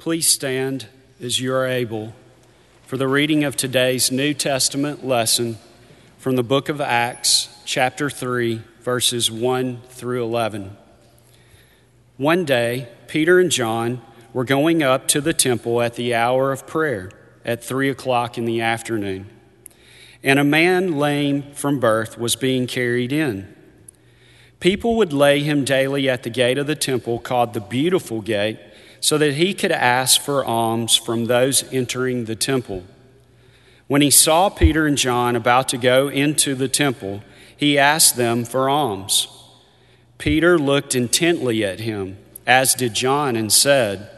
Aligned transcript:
Please 0.00 0.26
stand 0.26 0.86
as 1.20 1.40
you 1.40 1.52
are 1.52 1.66
able 1.66 2.14
for 2.86 2.96
the 2.96 3.06
reading 3.06 3.44
of 3.44 3.54
today's 3.54 4.10
New 4.10 4.32
Testament 4.32 5.06
lesson 5.06 5.58
from 6.16 6.36
the 6.36 6.42
book 6.42 6.70
of 6.70 6.80
Acts, 6.80 7.50
chapter 7.66 8.08
3, 8.08 8.62
verses 8.80 9.30
1 9.30 9.82
through 9.90 10.24
11. 10.24 10.74
One 12.16 12.46
day, 12.46 12.88
Peter 13.08 13.38
and 13.38 13.50
John 13.50 14.00
were 14.32 14.46
going 14.46 14.82
up 14.82 15.06
to 15.08 15.20
the 15.20 15.34
temple 15.34 15.82
at 15.82 15.96
the 15.96 16.14
hour 16.14 16.50
of 16.50 16.66
prayer 16.66 17.10
at 17.44 17.62
3 17.62 17.90
o'clock 17.90 18.38
in 18.38 18.46
the 18.46 18.62
afternoon, 18.62 19.28
and 20.22 20.38
a 20.38 20.44
man 20.44 20.96
lame 20.96 21.52
from 21.52 21.78
birth 21.78 22.16
was 22.16 22.36
being 22.36 22.66
carried 22.66 23.12
in. 23.12 23.54
People 24.60 24.96
would 24.96 25.12
lay 25.12 25.40
him 25.40 25.62
daily 25.62 26.08
at 26.08 26.22
the 26.22 26.30
gate 26.30 26.56
of 26.56 26.66
the 26.66 26.74
temple 26.74 27.18
called 27.18 27.52
the 27.52 27.60
Beautiful 27.60 28.22
Gate 28.22 28.58
so 29.00 29.18
that 29.18 29.34
he 29.34 29.54
could 29.54 29.72
ask 29.72 30.20
for 30.20 30.44
alms 30.44 30.96
from 30.96 31.24
those 31.24 31.64
entering 31.72 32.26
the 32.26 32.36
temple. 32.36 32.84
When 33.86 34.02
he 34.02 34.10
saw 34.10 34.50
Peter 34.50 34.86
and 34.86 34.96
John 34.96 35.34
about 35.34 35.68
to 35.70 35.78
go 35.78 36.08
into 36.08 36.54
the 36.54 36.68
temple, 36.68 37.22
he 37.56 37.78
asked 37.78 38.16
them 38.16 38.44
for 38.44 38.68
alms. 38.68 39.26
Peter 40.18 40.58
looked 40.58 40.94
intently 40.94 41.64
at 41.64 41.80
him, 41.80 42.18
as 42.46 42.74
did 42.74 42.94
John, 42.94 43.36
and 43.36 43.52
said, 43.52 44.10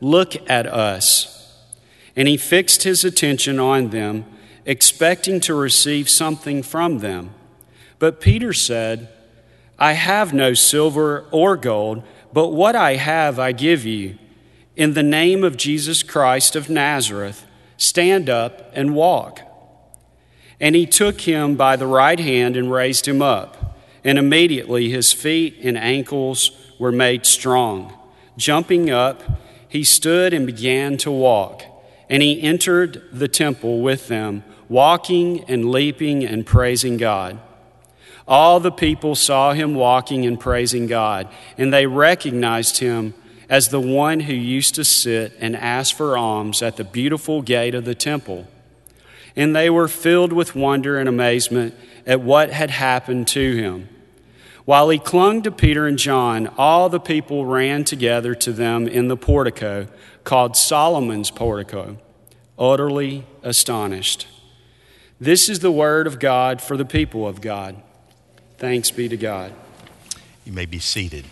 Look 0.00 0.34
at 0.50 0.66
us. 0.66 1.54
And 2.16 2.26
he 2.26 2.36
fixed 2.36 2.82
his 2.82 3.04
attention 3.04 3.60
on 3.60 3.90
them, 3.90 4.24
expecting 4.64 5.38
to 5.40 5.54
receive 5.54 6.08
something 6.08 6.62
from 6.62 6.98
them. 6.98 7.34
But 7.98 8.20
Peter 8.20 8.52
said, 8.52 9.10
I 9.78 9.92
have 9.92 10.34
no 10.34 10.54
silver 10.54 11.26
or 11.30 11.56
gold, 11.56 12.02
but 12.32 12.48
what 12.48 12.74
I 12.74 12.96
have 12.96 13.38
I 13.38 13.52
give 13.52 13.84
you. 13.84 14.18
In 14.80 14.94
the 14.94 15.02
name 15.02 15.44
of 15.44 15.58
Jesus 15.58 16.02
Christ 16.02 16.56
of 16.56 16.70
Nazareth, 16.70 17.46
stand 17.76 18.30
up 18.30 18.70
and 18.72 18.94
walk. 18.94 19.42
And 20.58 20.74
he 20.74 20.86
took 20.86 21.20
him 21.20 21.54
by 21.54 21.76
the 21.76 21.86
right 21.86 22.18
hand 22.18 22.56
and 22.56 22.72
raised 22.72 23.06
him 23.06 23.20
up. 23.20 23.78
And 24.04 24.18
immediately 24.18 24.88
his 24.88 25.12
feet 25.12 25.58
and 25.62 25.76
ankles 25.76 26.52
were 26.78 26.92
made 26.92 27.26
strong. 27.26 27.92
Jumping 28.38 28.88
up, 28.88 29.22
he 29.68 29.84
stood 29.84 30.32
and 30.32 30.46
began 30.46 30.96
to 30.96 31.10
walk. 31.10 31.62
And 32.08 32.22
he 32.22 32.40
entered 32.40 33.02
the 33.12 33.28
temple 33.28 33.82
with 33.82 34.08
them, 34.08 34.44
walking 34.70 35.44
and 35.44 35.70
leaping 35.70 36.24
and 36.24 36.46
praising 36.46 36.96
God. 36.96 37.38
All 38.26 38.60
the 38.60 38.72
people 38.72 39.14
saw 39.14 39.52
him 39.52 39.74
walking 39.74 40.24
and 40.24 40.40
praising 40.40 40.86
God, 40.86 41.28
and 41.58 41.70
they 41.70 41.84
recognized 41.84 42.78
him 42.78 43.12
as 43.50 43.68
the 43.68 43.80
one 43.80 44.20
who 44.20 44.32
used 44.32 44.76
to 44.76 44.84
sit 44.84 45.32
and 45.40 45.56
ask 45.56 45.94
for 45.94 46.16
alms 46.16 46.62
at 46.62 46.76
the 46.76 46.84
beautiful 46.84 47.42
gate 47.42 47.74
of 47.74 47.84
the 47.84 47.96
temple. 47.96 48.46
And 49.34 49.54
they 49.54 49.68
were 49.68 49.88
filled 49.88 50.32
with 50.32 50.54
wonder 50.54 50.96
and 50.96 51.08
amazement 51.08 51.74
at 52.06 52.20
what 52.20 52.50
had 52.50 52.70
happened 52.70 53.26
to 53.28 53.56
him. 53.56 53.88
While 54.64 54.88
he 54.88 55.00
clung 55.00 55.42
to 55.42 55.50
Peter 55.50 55.88
and 55.88 55.98
John, 55.98 56.46
all 56.56 56.88
the 56.88 57.00
people 57.00 57.44
ran 57.44 57.82
together 57.82 58.36
to 58.36 58.52
them 58.52 58.86
in 58.86 59.08
the 59.08 59.16
portico 59.16 59.88
called 60.22 60.56
Solomon's 60.56 61.32
portico, 61.32 61.98
utterly 62.56 63.26
astonished. 63.42 64.28
This 65.20 65.48
is 65.48 65.58
the 65.58 65.72
word 65.72 66.06
of 66.06 66.20
God 66.20 66.62
for 66.62 66.76
the 66.76 66.84
people 66.84 67.26
of 67.26 67.40
God. 67.40 67.82
Thanks 68.58 68.92
be 68.92 69.08
to 69.08 69.16
God. 69.16 69.52
You 70.44 70.52
may 70.52 70.66
be 70.66 70.78
seated. 70.78 71.24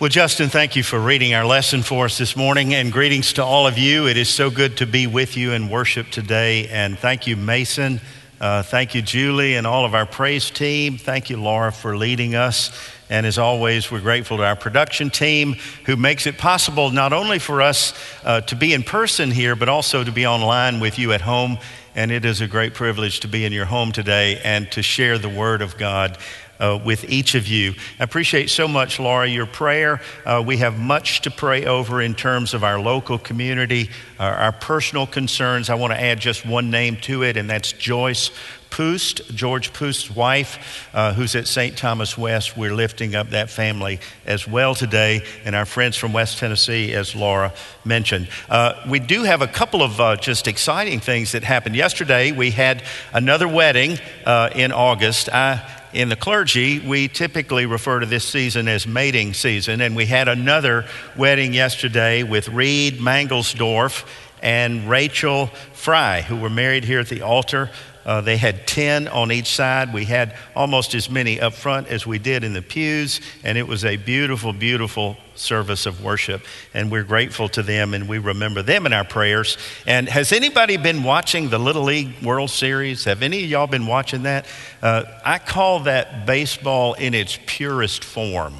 Well, 0.00 0.08
Justin, 0.08 0.48
thank 0.48 0.76
you 0.76 0.82
for 0.82 0.98
reading 0.98 1.34
our 1.34 1.44
lesson 1.44 1.82
for 1.82 2.06
us 2.06 2.16
this 2.16 2.34
morning, 2.34 2.72
and 2.72 2.90
greetings 2.90 3.34
to 3.34 3.44
all 3.44 3.66
of 3.66 3.76
you. 3.76 4.08
It 4.08 4.16
is 4.16 4.30
so 4.30 4.48
good 4.48 4.78
to 4.78 4.86
be 4.86 5.06
with 5.06 5.36
you 5.36 5.52
in 5.52 5.68
worship 5.68 6.08
today, 6.08 6.68
and 6.68 6.98
thank 6.98 7.26
you, 7.26 7.36
Mason. 7.36 8.00
Uh, 8.40 8.62
thank 8.62 8.94
you, 8.94 9.02
Julie, 9.02 9.56
and 9.56 9.66
all 9.66 9.84
of 9.84 9.94
our 9.94 10.06
praise 10.06 10.50
team. 10.50 10.96
Thank 10.96 11.28
you, 11.28 11.36
Laura, 11.36 11.70
for 11.70 11.98
leading 11.98 12.34
us. 12.34 12.70
And 13.10 13.26
as 13.26 13.36
always, 13.36 13.90
we're 13.90 14.00
grateful 14.00 14.38
to 14.38 14.42
our 14.42 14.56
production 14.56 15.10
team 15.10 15.56
who 15.84 15.96
makes 15.96 16.26
it 16.26 16.38
possible 16.38 16.90
not 16.90 17.12
only 17.12 17.38
for 17.38 17.60
us 17.60 17.92
uh, 18.24 18.40
to 18.42 18.56
be 18.56 18.72
in 18.72 18.82
person 18.82 19.30
here, 19.30 19.54
but 19.54 19.68
also 19.68 20.02
to 20.02 20.10
be 20.10 20.26
online 20.26 20.80
with 20.80 20.98
you 20.98 21.12
at 21.12 21.20
home 21.20 21.58
and 21.94 22.12
it 22.12 22.24
is 22.24 22.40
a 22.40 22.46
great 22.46 22.74
privilege 22.74 23.20
to 23.20 23.28
be 23.28 23.44
in 23.44 23.52
your 23.52 23.64
home 23.64 23.92
today 23.92 24.40
and 24.44 24.70
to 24.72 24.82
share 24.82 25.18
the 25.18 25.28
Word 25.28 25.60
of 25.60 25.76
God 25.76 26.16
uh, 26.60 26.78
with 26.84 27.08
each 27.10 27.34
of 27.34 27.48
you. 27.48 27.74
I 27.98 28.04
appreciate 28.04 28.50
so 28.50 28.68
much, 28.68 29.00
Laura, 29.00 29.26
your 29.26 29.46
prayer. 29.46 30.00
Uh, 30.24 30.42
we 30.46 30.58
have 30.58 30.78
much 30.78 31.22
to 31.22 31.30
pray 31.30 31.64
over 31.64 32.00
in 32.00 32.14
terms 32.14 32.54
of 32.54 32.62
our 32.62 32.78
local 32.78 33.18
community, 33.18 33.90
uh, 34.18 34.24
our 34.24 34.52
personal 34.52 35.06
concerns. 35.06 35.70
I 35.70 35.74
want 35.74 35.92
to 35.92 36.00
add 36.00 36.20
just 36.20 36.46
one 36.46 36.70
name 36.70 36.96
to 37.02 37.22
it, 37.22 37.36
and 37.36 37.48
that's 37.48 37.72
Joyce 37.72 38.30
Poost, 38.70 39.34
George 39.34 39.72
Poost's 39.72 40.10
wife, 40.10 40.88
uh, 40.94 41.12
who's 41.12 41.34
at 41.34 41.48
St. 41.48 41.76
Thomas 41.76 42.16
West. 42.16 42.56
We're 42.56 42.74
lifting 42.74 43.14
up 43.14 43.30
that 43.30 43.50
family 43.50 43.98
as 44.24 44.46
well 44.46 44.74
today, 44.74 45.24
and 45.44 45.56
our 45.56 45.66
friends 45.66 45.96
from 45.96 46.12
West 46.12 46.38
Tennessee, 46.38 46.92
as 46.94 47.14
Laura 47.16 47.52
mentioned. 47.84 48.28
Uh, 48.48 48.74
we 48.88 49.00
do 49.00 49.24
have 49.24 49.42
a 49.42 49.48
couple 49.48 49.82
of 49.82 50.00
uh, 50.00 50.16
just 50.16 50.46
exciting 50.46 51.00
things 51.00 51.32
that 51.32 51.42
happened 51.42 51.74
yesterday. 51.74 52.32
We 52.32 52.52
had 52.52 52.84
another 53.12 53.48
wedding 53.48 53.98
uh, 54.24 54.50
in 54.54 54.72
August. 54.72 55.28
I 55.28 55.79
in 55.92 56.08
the 56.08 56.16
clergy, 56.16 56.78
we 56.78 57.08
typically 57.08 57.66
refer 57.66 58.00
to 58.00 58.06
this 58.06 58.24
season 58.24 58.68
as 58.68 58.86
mating 58.86 59.34
season, 59.34 59.80
and 59.80 59.96
we 59.96 60.06
had 60.06 60.28
another 60.28 60.86
wedding 61.16 61.52
yesterday 61.52 62.22
with 62.22 62.48
Reed 62.48 62.98
Mangelsdorf 62.98 64.06
and 64.42 64.88
Rachel 64.88 65.48
Fry, 65.72 66.22
who 66.22 66.36
were 66.36 66.50
married 66.50 66.84
here 66.84 67.00
at 67.00 67.08
the 67.08 67.22
altar. 67.22 67.70
Uh, 68.10 68.20
they 68.20 68.36
had 68.36 68.66
10 68.66 69.06
on 69.06 69.30
each 69.30 69.54
side. 69.54 69.94
We 69.94 70.04
had 70.04 70.34
almost 70.56 70.96
as 70.96 71.08
many 71.08 71.40
up 71.40 71.54
front 71.54 71.86
as 71.86 72.04
we 72.04 72.18
did 72.18 72.42
in 72.42 72.54
the 72.54 72.60
pews, 72.60 73.20
and 73.44 73.56
it 73.56 73.68
was 73.68 73.84
a 73.84 73.96
beautiful, 73.98 74.52
beautiful 74.52 75.16
service 75.36 75.86
of 75.86 76.02
worship. 76.02 76.42
And 76.74 76.90
we're 76.90 77.04
grateful 77.04 77.48
to 77.50 77.62
them, 77.62 77.94
and 77.94 78.08
we 78.08 78.18
remember 78.18 78.62
them 78.62 78.84
in 78.84 78.92
our 78.92 79.04
prayers. 79.04 79.56
And 79.86 80.08
has 80.08 80.32
anybody 80.32 80.76
been 80.76 81.04
watching 81.04 81.50
the 81.50 81.60
Little 81.60 81.84
League 81.84 82.20
World 82.20 82.50
Series? 82.50 83.04
Have 83.04 83.22
any 83.22 83.44
of 83.44 83.48
y'all 83.48 83.68
been 83.68 83.86
watching 83.86 84.24
that? 84.24 84.44
Uh, 84.82 85.04
I 85.24 85.38
call 85.38 85.78
that 85.84 86.26
baseball 86.26 86.94
in 86.94 87.14
its 87.14 87.38
purest 87.46 88.02
form. 88.02 88.56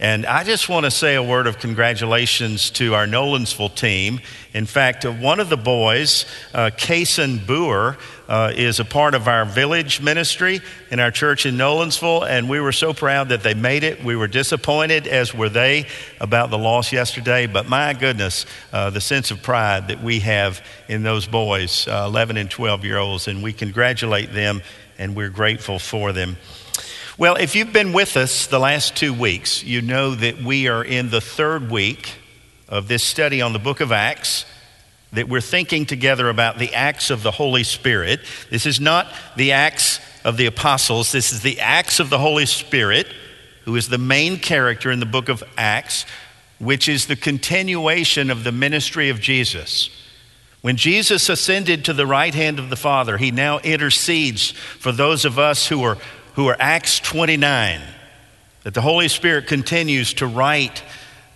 And 0.00 0.26
I 0.26 0.42
just 0.42 0.68
want 0.68 0.86
to 0.86 0.90
say 0.90 1.14
a 1.14 1.22
word 1.22 1.46
of 1.46 1.60
congratulations 1.60 2.70
to 2.72 2.94
our 2.94 3.06
Nolensville 3.06 3.76
team. 3.76 4.20
In 4.52 4.66
fact, 4.66 5.04
one 5.04 5.38
of 5.38 5.48
the 5.48 5.56
boys, 5.56 6.26
uh, 6.52 6.70
Kason 6.76 7.46
Boer, 7.46 7.96
uh, 8.28 8.52
is 8.56 8.80
a 8.80 8.84
part 8.84 9.14
of 9.14 9.28
our 9.28 9.44
village 9.44 10.00
ministry 10.00 10.60
in 10.90 10.98
our 10.98 11.12
church 11.12 11.46
in 11.46 11.56
Nolensville, 11.56 12.28
and 12.28 12.48
we 12.48 12.58
were 12.58 12.72
so 12.72 12.92
proud 12.92 13.28
that 13.28 13.44
they 13.44 13.54
made 13.54 13.84
it. 13.84 14.02
We 14.02 14.16
were 14.16 14.26
disappointed, 14.26 15.06
as 15.06 15.32
were 15.32 15.48
they, 15.48 15.86
about 16.20 16.50
the 16.50 16.58
loss 16.58 16.92
yesterday, 16.92 17.46
but 17.46 17.68
my 17.68 17.92
goodness, 17.92 18.46
uh, 18.72 18.90
the 18.90 19.00
sense 19.00 19.30
of 19.30 19.44
pride 19.44 19.88
that 19.88 20.02
we 20.02 20.20
have 20.20 20.64
in 20.88 21.04
those 21.04 21.28
boys, 21.28 21.86
uh, 21.86 22.04
11 22.08 22.36
and 22.36 22.50
12 22.50 22.84
year 22.84 22.98
olds, 22.98 23.28
and 23.28 23.44
we 23.44 23.52
congratulate 23.52 24.32
them 24.32 24.60
and 24.98 25.14
we're 25.16 25.30
grateful 25.30 25.78
for 25.78 26.12
them. 26.12 26.36
Well, 27.16 27.36
if 27.36 27.54
you've 27.54 27.72
been 27.72 27.92
with 27.92 28.16
us 28.16 28.48
the 28.48 28.58
last 28.58 28.96
two 28.96 29.14
weeks, 29.14 29.62
you 29.62 29.82
know 29.82 30.16
that 30.16 30.42
we 30.42 30.66
are 30.66 30.82
in 30.82 31.10
the 31.10 31.20
third 31.20 31.70
week 31.70 32.16
of 32.68 32.88
this 32.88 33.04
study 33.04 33.40
on 33.40 33.52
the 33.52 33.60
book 33.60 33.80
of 33.80 33.92
Acts, 33.92 34.44
that 35.12 35.28
we're 35.28 35.40
thinking 35.40 35.86
together 35.86 36.28
about 36.28 36.58
the 36.58 36.74
acts 36.74 37.10
of 37.10 37.22
the 37.22 37.30
Holy 37.30 37.62
Spirit. 37.62 38.18
This 38.50 38.66
is 38.66 38.80
not 38.80 39.06
the 39.36 39.52
acts 39.52 40.00
of 40.24 40.36
the 40.36 40.46
apostles, 40.46 41.12
this 41.12 41.32
is 41.32 41.42
the 41.42 41.60
acts 41.60 42.00
of 42.00 42.10
the 42.10 42.18
Holy 42.18 42.46
Spirit, 42.46 43.06
who 43.64 43.76
is 43.76 43.88
the 43.88 43.96
main 43.96 44.36
character 44.36 44.90
in 44.90 44.98
the 44.98 45.06
book 45.06 45.28
of 45.28 45.44
Acts, 45.56 46.06
which 46.58 46.88
is 46.88 47.06
the 47.06 47.14
continuation 47.14 48.28
of 48.28 48.42
the 48.42 48.50
ministry 48.50 49.08
of 49.08 49.20
Jesus. 49.20 49.88
When 50.62 50.76
Jesus 50.76 51.28
ascended 51.28 51.84
to 51.84 51.92
the 51.92 52.08
right 52.08 52.34
hand 52.34 52.58
of 52.58 52.70
the 52.70 52.76
Father, 52.76 53.18
he 53.18 53.30
now 53.30 53.60
intercedes 53.60 54.50
for 54.50 54.90
those 54.90 55.24
of 55.24 55.38
us 55.38 55.68
who 55.68 55.84
are 55.84 55.96
who 56.34 56.48
are 56.48 56.56
Acts 56.58 56.98
29, 57.00 57.80
that 58.64 58.74
the 58.74 58.80
Holy 58.80 59.08
Spirit 59.08 59.46
continues 59.46 60.14
to 60.14 60.26
write 60.26 60.82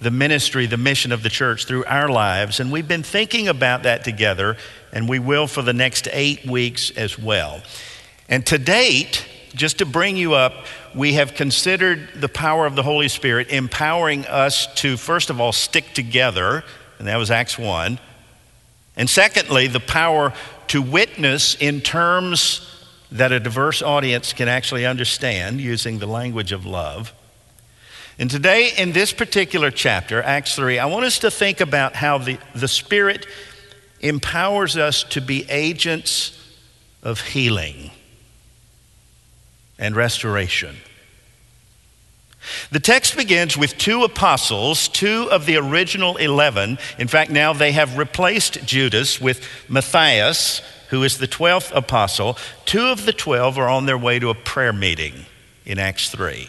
the 0.01 0.11
ministry, 0.11 0.67
the 0.67 0.77
mission 0.77 1.13
of 1.13 1.23
the 1.23 1.29
church 1.29 1.67
through 1.67 1.85
our 1.85 2.09
lives. 2.09 2.61
And 2.61 2.71
we've 2.71 2.87
been 2.87 3.03
thinking 3.03 3.49
about 3.49 3.85
that 3.85 4.05
together, 4.05 4.57
and 4.93 5.09
we 5.09 5.19
will 5.19 5.47
for 5.47 5.63
the 5.63 5.73
next 5.73 6.09
eight 6.13 6.47
weeks 6.47 6.91
as 6.91 7.19
well. 7.19 7.63
And 8.29 8.45
to 8.47 8.59
date, 8.59 9.27
just 9.55 9.79
to 9.79 9.87
bring 9.87 10.17
you 10.17 10.35
up, 10.35 10.67
we 10.95 11.15
have 11.15 11.35
considered 11.35 12.09
the 12.15 12.29
power 12.29 12.67
of 12.67 12.77
the 12.77 12.83
Holy 12.83 13.09
Spirit 13.09 13.49
empowering 13.51 14.27
us 14.27 14.73
to, 14.77 14.97
first 14.97 15.31
of 15.31 15.41
all, 15.41 15.53
stick 15.53 15.95
together, 15.95 16.65
and 16.99 17.09
that 17.09 17.17
was 17.17 17.31
Acts 17.31 17.59
1. 17.59 17.99
And 18.97 19.09
secondly, 19.09 19.69
the 19.69 19.81
power 19.81 20.33
to 20.69 20.83
witness 20.83 21.55
in 21.55 21.81
terms 21.81 22.78
that 23.11 23.33
a 23.33 23.41
diverse 23.41 23.83
audience 23.83 24.33
can 24.33 24.49
actually 24.49 24.85
understand 24.85 25.61
using 25.61 25.99
the 25.99 26.07
language 26.07 26.53
of 26.53 26.67
love. 26.67 27.13
And 28.19 28.31
today, 28.31 28.73
in 28.77 28.93
this 28.93 29.13
particular 29.13 29.71
chapter, 29.71 30.23
Acts 30.23 30.57
3, 30.57 30.79
I 30.79 30.87
want 30.87 31.05
us 31.05 31.21
to 31.21 31.31
think 31.31 31.61
about 31.61 31.95
how 31.95 32.19
the, 32.19 32.39
the 32.55 32.69
Spirit 32.69 33.27
empowers 34.01 34.77
us 34.77 35.05
to 35.05 35.21
be 35.21 35.49
agents 35.49 36.37
of 37.03 37.21
healing 37.21 37.93
and 39.79 39.95
restoration. 39.95 40.77
The 42.71 42.81
text 42.81 43.17
begins 43.17 43.57
with 43.57 43.79
two 43.79 44.05
apostles, 44.05 44.89
two 44.89 45.29
of 45.31 45.47
the 45.47 45.57
original 45.57 46.17
11. 46.17 46.79
In 46.99 47.09
fact, 47.09 47.31
now 47.31 47.53
they 47.53 47.73
have 47.73 47.99
replaced 47.99 48.65
Judas 48.65 49.21
with 49.21 49.45
Matthias, 49.69 50.63
who 50.89 51.03
is 51.03 51.19
the 51.19 51.29
12th 51.29 51.75
apostle. 51.75 52.37
Two 52.65 52.87
of 52.87 53.07
the 53.07 53.13
12 53.13 53.59
are 53.59 53.69
on 53.69 53.87
their 53.87 53.99
way 53.99 54.19
to 54.19 54.31
a 54.31 54.35
prayer 54.35 54.73
meeting 54.73 55.27
in 55.65 55.79
Acts 55.79 56.11
3. 56.11 56.49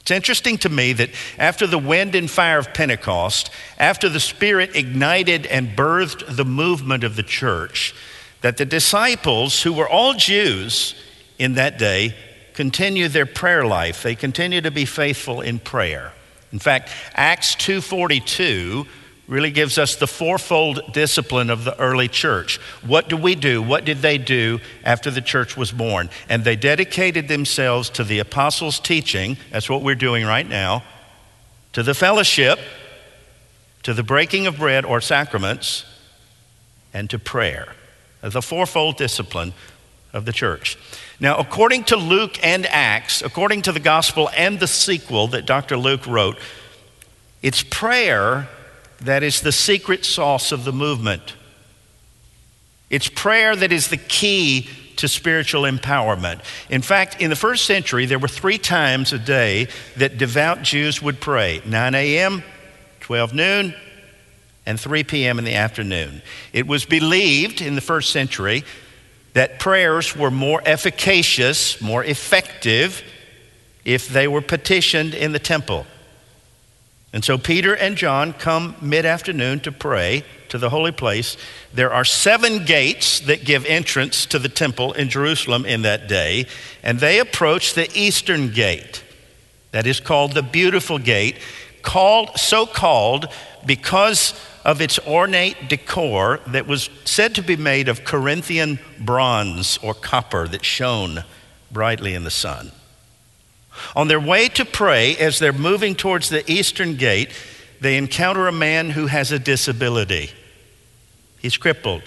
It's 0.00 0.10
interesting 0.10 0.58
to 0.58 0.68
me 0.68 0.92
that 0.94 1.10
after 1.38 1.66
the 1.66 1.78
wind 1.78 2.14
and 2.14 2.30
fire 2.30 2.58
of 2.58 2.72
Pentecost, 2.72 3.50
after 3.78 4.08
the 4.08 4.20
Spirit 4.20 4.74
ignited 4.74 5.46
and 5.46 5.76
birthed 5.76 6.36
the 6.36 6.44
movement 6.44 7.04
of 7.04 7.16
the 7.16 7.22
church, 7.22 7.94
that 8.40 8.56
the 8.56 8.64
disciples, 8.64 9.62
who 9.62 9.72
were 9.72 9.88
all 9.88 10.14
Jews 10.14 10.94
in 11.38 11.54
that 11.54 11.78
day, 11.78 12.14
continue 12.54 13.08
their 13.08 13.26
prayer 13.26 13.64
life. 13.64 14.02
They 14.02 14.14
continue 14.14 14.60
to 14.62 14.70
be 14.70 14.84
faithful 14.84 15.40
in 15.40 15.58
prayer. 15.58 16.12
In 16.52 16.58
fact, 16.58 16.90
Acts 17.14 17.54
2:42 17.54 18.86
really 19.30 19.52
gives 19.52 19.78
us 19.78 19.94
the 19.94 20.08
fourfold 20.08 20.80
discipline 20.92 21.50
of 21.50 21.62
the 21.64 21.78
early 21.78 22.08
church. 22.08 22.58
What 22.84 23.08
do 23.08 23.16
we 23.16 23.36
do? 23.36 23.62
What 23.62 23.84
did 23.84 23.98
they 23.98 24.18
do 24.18 24.58
after 24.84 25.08
the 25.08 25.22
church 25.22 25.56
was 25.56 25.70
born? 25.70 26.10
And 26.28 26.42
they 26.42 26.56
dedicated 26.56 27.28
themselves 27.28 27.88
to 27.90 28.04
the 28.04 28.18
apostles' 28.18 28.80
teaching, 28.80 29.36
that's 29.52 29.70
what 29.70 29.82
we're 29.82 29.94
doing 29.94 30.26
right 30.26 30.46
now, 30.46 30.82
to 31.74 31.84
the 31.84 31.94
fellowship, 31.94 32.58
to 33.84 33.94
the 33.94 34.02
breaking 34.02 34.48
of 34.48 34.58
bread 34.58 34.84
or 34.84 35.00
sacraments, 35.00 35.84
and 36.92 37.08
to 37.08 37.18
prayer. 37.18 37.68
The 38.22 38.42
fourfold 38.42 38.96
discipline 38.96 39.54
of 40.12 40.24
the 40.24 40.32
church. 40.32 40.76
Now, 41.20 41.36
according 41.36 41.84
to 41.84 41.96
Luke 41.96 42.44
and 42.44 42.66
Acts, 42.66 43.22
according 43.22 43.62
to 43.62 43.72
the 43.72 43.80
gospel 43.80 44.28
and 44.36 44.58
the 44.58 44.66
sequel 44.66 45.28
that 45.28 45.46
Dr. 45.46 45.76
Luke 45.76 46.04
wrote, 46.08 46.36
it's 47.42 47.62
prayer 47.62 48.48
that 49.02 49.22
is 49.22 49.40
the 49.40 49.52
secret 49.52 50.04
sauce 50.04 50.52
of 50.52 50.64
the 50.64 50.72
movement. 50.72 51.34
It's 52.90 53.08
prayer 53.08 53.54
that 53.54 53.72
is 53.72 53.88
the 53.88 53.96
key 53.96 54.68
to 54.96 55.08
spiritual 55.08 55.62
empowerment. 55.62 56.40
In 56.68 56.82
fact, 56.82 57.20
in 57.20 57.30
the 57.30 57.36
first 57.36 57.64
century, 57.64 58.04
there 58.04 58.18
were 58.18 58.28
three 58.28 58.58
times 58.58 59.12
a 59.12 59.18
day 59.18 59.68
that 59.96 60.18
devout 60.18 60.62
Jews 60.62 61.00
would 61.00 61.20
pray 61.20 61.62
9 61.64 61.94
a.m., 61.94 62.42
12 63.00 63.32
noon, 63.34 63.74
and 64.66 64.78
3 64.78 65.04
p.m. 65.04 65.38
in 65.38 65.44
the 65.44 65.54
afternoon. 65.54 66.20
It 66.52 66.66
was 66.66 66.84
believed 66.84 67.60
in 67.60 67.76
the 67.76 67.80
first 67.80 68.10
century 68.10 68.64
that 69.32 69.58
prayers 69.58 70.14
were 70.14 70.30
more 70.30 70.60
efficacious, 70.66 71.80
more 71.80 72.04
effective, 72.04 73.02
if 73.84 74.08
they 74.08 74.28
were 74.28 74.42
petitioned 74.42 75.14
in 75.14 75.32
the 75.32 75.38
temple. 75.38 75.86
And 77.12 77.24
so 77.24 77.38
Peter 77.38 77.74
and 77.74 77.96
John 77.96 78.32
come 78.32 78.76
mid 78.80 79.04
afternoon 79.04 79.60
to 79.60 79.72
pray 79.72 80.24
to 80.48 80.58
the 80.58 80.70
holy 80.70 80.92
place. 80.92 81.36
There 81.72 81.92
are 81.92 82.04
seven 82.04 82.64
gates 82.64 83.20
that 83.20 83.44
give 83.44 83.64
entrance 83.66 84.26
to 84.26 84.38
the 84.38 84.48
temple 84.48 84.92
in 84.92 85.08
Jerusalem 85.08 85.64
in 85.64 85.82
that 85.82 86.08
day, 86.08 86.46
and 86.82 87.00
they 87.00 87.18
approach 87.18 87.74
the 87.74 87.90
eastern 87.94 88.52
gate. 88.52 89.02
That 89.72 89.86
is 89.86 90.00
called 90.00 90.32
the 90.32 90.42
beautiful 90.42 90.98
gate, 90.98 91.38
called 91.82 92.38
so 92.38 92.66
called 92.66 93.26
because 93.66 94.34
of 94.64 94.80
its 94.80 94.98
ornate 95.00 95.68
decor 95.68 96.40
that 96.48 96.66
was 96.66 96.90
said 97.04 97.34
to 97.36 97.42
be 97.42 97.56
made 97.56 97.88
of 97.88 98.04
Corinthian 98.04 98.78
bronze 99.00 99.78
or 99.82 99.94
copper 99.94 100.46
that 100.48 100.64
shone 100.64 101.24
brightly 101.70 102.14
in 102.14 102.24
the 102.24 102.30
sun. 102.30 102.72
On 103.94 104.08
their 104.08 104.20
way 104.20 104.48
to 104.48 104.64
pray, 104.64 105.16
as 105.16 105.38
they're 105.38 105.52
moving 105.52 105.94
towards 105.94 106.28
the 106.28 106.48
eastern 106.50 106.96
gate, 106.96 107.30
they 107.80 107.96
encounter 107.96 108.46
a 108.46 108.52
man 108.52 108.90
who 108.90 109.06
has 109.06 109.32
a 109.32 109.38
disability. 109.38 110.30
He's 111.40 111.56
crippled, 111.56 112.02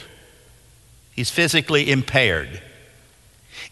he's 1.15 1.29
physically 1.29 1.89
impaired. 1.91 2.61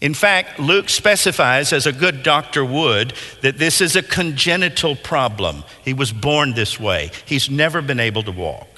In 0.00 0.14
fact, 0.14 0.58
Luke 0.58 0.88
specifies, 0.88 1.72
as 1.72 1.86
a 1.86 1.92
good 1.92 2.22
doctor 2.22 2.64
would, 2.64 3.14
that 3.42 3.58
this 3.58 3.80
is 3.80 3.94
a 3.94 4.02
congenital 4.02 4.96
problem. 4.96 5.62
He 5.84 5.92
was 5.92 6.12
born 6.12 6.54
this 6.54 6.80
way, 6.80 7.10
he's 7.24 7.48
never 7.48 7.82
been 7.82 8.00
able 8.00 8.22
to 8.24 8.32
walk. 8.32 8.71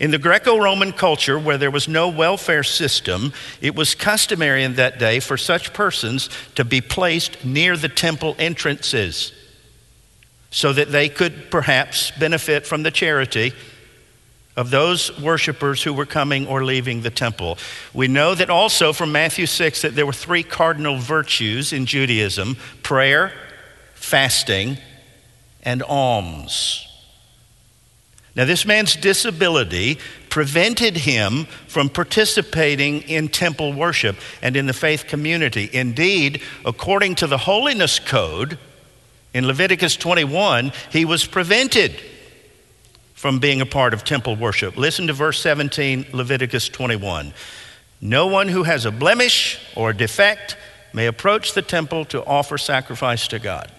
In 0.00 0.10
the 0.10 0.18
Greco 0.18 0.58
Roman 0.58 0.92
culture, 0.92 1.38
where 1.38 1.58
there 1.58 1.70
was 1.70 1.88
no 1.88 2.08
welfare 2.08 2.64
system, 2.64 3.32
it 3.60 3.74
was 3.74 3.94
customary 3.94 4.64
in 4.64 4.74
that 4.74 4.98
day 4.98 5.20
for 5.20 5.36
such 5.36 5.72
persons 5.72 6.28
to 6.56 6.64
be 6.64 6.80
placed 6.80 7.44
near 7.44 7.76
the 7.76 7.88
temple 7.88 8.34
entrances 8.38 9.32
so 10.50 10.72
that 10.72 10.92
they 10.92 11.08
could 11.08 11.50
perhaps 11.50 12.10
benefit 12.12 12.66
from 12.66 12.82
the 12.82 12.90
charity 12.90 13.52
of 14.56 14.70
those 14.70 15.18
worshipers 15.20 15.82
who 15.82 15.92
were 15.92 16.06
coming 16.06 16.46
or 16.46 16.64
leaving 16.64 17.02
the 17.02 17.10
temple. 17.10 17.58
We 17.92 18.08
know 18.08 18.34
that 18.34 18.50
also 18.50 18.92
from 18.92 19.10
Matthew 19.10 19.46
6 19.46 19.82
that 19.82 19.96
there 19.96 20.06
were 20.06 20.12
three 20.12 20.44
cardinal 20.44 20.96
virtues 20.96 21.72
in 21.72 21.86
Judaism 21.86 22.56
prayer, 22.82 23.32
fasting, 23.94 24.78
and 25.62 25.82
alms. 25.82 26.86
Now, 28.36 28.44
this 28.44 28.66
man's 28.66 28.96
disability 28.96 29.98
prevented 30.28 30.96
him 30.96 31.46
from 31.68 31.88
participating 31.88 33.02
in 33.02 33.28
temple 33.28 33.72
worship 33.72 34.16
and 34.42 34.56
in 34.56 34.66
the 34.66 34.72
faith 34.72 35.06
community. 35.06 35.70
Indeed, 35.72 36.42
according 36.64 37.14
to 37.16 37.28
the 37.28 37.38
holiness 37.38 38.00
code 38.00 38.58
in 39.32 39.46
Leviticus 39.46 39.96
21, 39.96 40.72
he 40.90 41.04
was 41.04 41.24
prevented 41.26 42.00
from 43.14 43.38
being 43.38 43.60
a 43.60 43.66
part 43.66 43.94
of 43.94 44.02
temple 44.02 44.34
worship. 44.34 44.76
Listen 44.76 45.06
to 45.06 45.12
verse 45.12 45.40
17, 45.40 46.06
Leviticus 46.12 46.68
21. 46.68 47.32
No 48.00 48.26
one 48.26 48.48
who 48.48 48.64
has 48.64 48.84
a 48.84 48.90
blemish 48.90 49.60
or 49.76 49.90
a 49.90 49.96
defect 49.96 50.56
may 50.92 51.06
approach 51.06 51.54
the 51.54 51.62
temple 51.62 52.04
to 52.06 52.24
offer 52.24 52.58
sacrifice 52.58 53.28
to 53.28 53.38
God. 53.38 53.70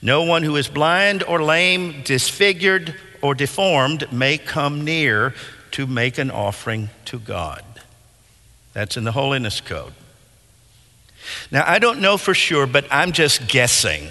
No 0.00 0.22
one 0.22 0.42
who 0.42 0.56
is 0.56 0.68
blind 0.68 1.22
or 1.22 1.42
lame, 1.42 2.02
disfigured, 2.04 2.94
or 3.22 3.34
deformed 3.34 4.10
may 4.12 4.38
come 4.38 4.84
near 4.84 5.34
to 5.72 5.86
make 5.86 6.18
an 6.18 6.30
offering 6.30 6.90
to 7.06 7.18
God. 7.18 7.62
That's 8.72 8.96
in 8.96 9.04
the 9.04 9.12
Holiness 9.12 9.60
Code. 9.60 9.92
Now, 11.50 11.64
I 11.66 11.78
don't 11.78 12.00
know 12.00 12.16
for 12.16 12.34
sure, 12.34 12.66
but 12.66 12.86
I'm 12.90 13.12
just 13.12 13.48
guessing. 13.48 14.08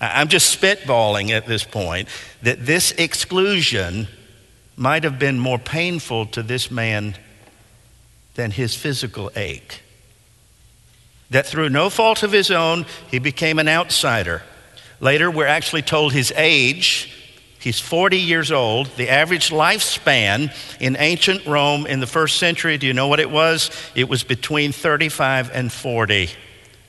I'm 0.00 0.28
just 0.28 0.60
spitballing 0.60 1.30
at 1.30 1.46
this 1.46 1.64
point 1.64 2.08
that 2.42 2.64
this 2.64 2.92
exclusion 2.92 4.08
might 4.76 5.04
have 5.04 5.18
been 5.18 5.38
more 5.38 5.58
painful 5.58 6.26
to 6.26 6.42
this 6.42 6.70
man 6.70 7.16
than 8.34 8.52
his 8.52 8.74
physical 8.74 9.30
ache. 9.34 9.82
That 11.30 11.46
through 11.46 11.68
no 11.68 11.90
fault 11.90 12.22
of 12.22 12.32
his 12.32 12.50
own, 12.50 12.86
he 13.10 13.18
became 13.18 13.58
an 13.58 13.68
outsider. 13.68 14.42
Later, 15.00 15.30
we're 15.30 15.46
actually 15.46 15.82
told 15.82 16.12
his 16.12 16.32
age 16.36 17.17
He's 17.60 17.80
40 17.80 18.18
years 18.18 18.52
old. 18.52 18.86
The 18.96 19.08
average 19.08 19.50
lifespan 19.50 20.54
in 20.80 20.96
ancient 20.98 21.44
Rome 21.44 21.86
in 21.86 22.00
the 22.00 22.06
first 22.06 22.38
century, 22.38 22.78
do 22.78 22.86
you 22.86 22.94
know 22.94 23.08
what 23.08 23.20
it 23.20 23.30
was? 23.30 23.70
It 23.94 24.08
was 24.08 24.22
between 24.22 24.72
35 24.72 25.50
and 25.52 25.72
40. 25.72 26.30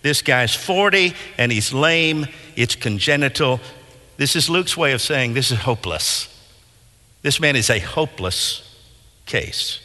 This 0.01 0.21
guy's 0.21 0.55
40 0.55 1.13
and 1.37 1.51
he's 1.51 1.73
lame. 1.73 2.27
It's 2.55 2.75
congenital. 2.75 3.59
This 4.17 4.35
is 4.35 4.49
Luke's 4.49 4.77
way 4.77 4.91
of 4.93 5.01
saying 5.01 5.33
this 5.33 5.51
is 5.51 5.59
hopeless. 5.59 6.27
This 7.21 7.39
man 7.39 7.55
is 7.55 7.69
a 7.69 7.79
hopeless 7.79 8.63
case. 9.25 9.79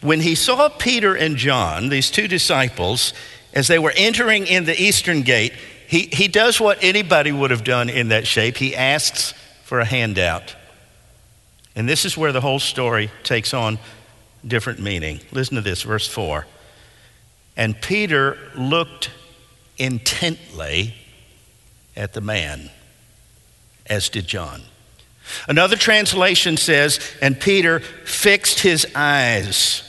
When 0.00 0.20
he 0.20 0.34
saw 0.34 0.68
Peter 0.68 1.14
and 1.14 1.36
John, 1.36 1.88
these 1.88 2.10
two 2.10 2.28
disciples, 2.28 3.12
as 3.52 3.68
they 3.68 3.78
were 3.78 3.92
entering 3.96 4.46
in 4.46 4.64
the 4.64 4.80
eastern 4.80 5.22
gate, 5.22 5.52
he, 5.88 6.02
he 6.12 6.28
does 6.28 6.60
what 6.60 6.84
anybody 6.84 7.32
would 7.32 7.50
have 7.50 7.64
done 7.64 7.88
in 7.88 8.08
that 8.08 8.26
shape. 8.26 8.58
He 8.58 8.76
asks 8.76 9.32
for 9.64 9.80
a 9.80 9.86
handout. 9.86 10.54
And 11.74 11.88
this 11.88 12.04
is 12.04 12.14
where 12.14 12.30
the 12.30 12.42
whole 12.42 12.58
story 12.58 13.10
takes 13.22 13.54
on 13.54 13.78
different 14.46 14.80
meaning. 14.80 15.20
Listen 15.32 15.54
to 15.54 15.62
this, 15.62 15.80
verse 15.80 16.06
4. 16.06 16.46
And 17.56 17.80
Peter 17.80 18.36
looked 18.54 19.10
intently 19.78 20.92
at 21.96 22.12
the 22.12 22.20
man, 22.20 22.68
as 23.86 24.10
did 24.10 24.26
John. 24.26 24.60
Another 25.48 25.76
translation 25.76 26.58
says, 26.58 27.00
and 27.22 27.40
Peter 27.40 27.80
fixed 27.80 28.60
his 28.60 28.86
eyes 28.94 29.82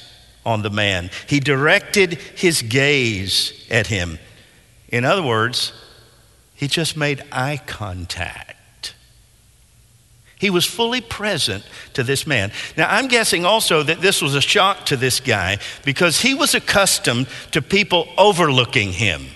on 0.46 0.62
the 0.62 0.70
man. 0.70 1.10
He 1.28 1.42
directed 1.42 2.14
his 2.14 2.62
gaze 2.62 3.68
at 3.70 3.88
him. 3.88 4.18
In 4.88 5.04
other 5.04 5.24
words, 5.24 5.74
He 6.60 6.68
just 6.68 6.98
made 6.98 7.24
eye 7.32 7.62
contact. 7.66 8.94
He 10.38 10.50
was 10.50 10.66
fully 10.66 11.00
present 11.00 11.64
to 11.94 12.04
this 12.04 12.28
man. 12.28 12.52
Now, 12.76 12.90
I'm 12.90 13.08
guessing 13.08 13.46
also 13.46 13.82
that 13.82 14.02
this 14.02 14.22
was 14.22 14.36
a 14.36 14.42
shock 14.42 14.86
to 14.88 14.98
this 14.98 15.22
guy 15.22 15.60
because 15.86 16.20
he 16.20 16.34
was 16.34 16.54
accustomed 16.54 17.28
to 17.52 17.62
people 17.62 18.10
overlooking 18.18 18.92
him. 18.92 19.28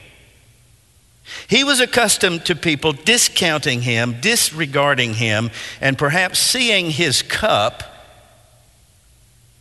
He 1.48 1.64
was 1.64 1.80
accustomed 1.80 2.44
to 2.46 2.56
people 2.58 2.92
discounting 2.92 3.84
him, 3.84 4.18
disregarding 4.20 5.14
him, 5.14 5.50
and 5.80 5.98
perhaps 5.98 6.40
seeing 6.40 6.90
his 6.90 7.22
cup, 7.22 7.84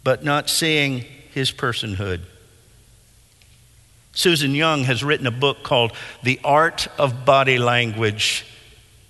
but 0.02 0.24
not 0.24 0.50
seeing 0.50 1.04
his 1.30 1.52
personhood. 1.52 2.22
Susan 4.12 4.54
Young 4.54 4.84
has 4.84 5.02
written 5.02 5.26
a 5.26 5.30
book 5.30 5.62
called 5.62 5.92
The 6.22 6.38
Art 6.44 6.86
of 6.98 7.24
Body 7.24 7.58
Language. 7.58 8.44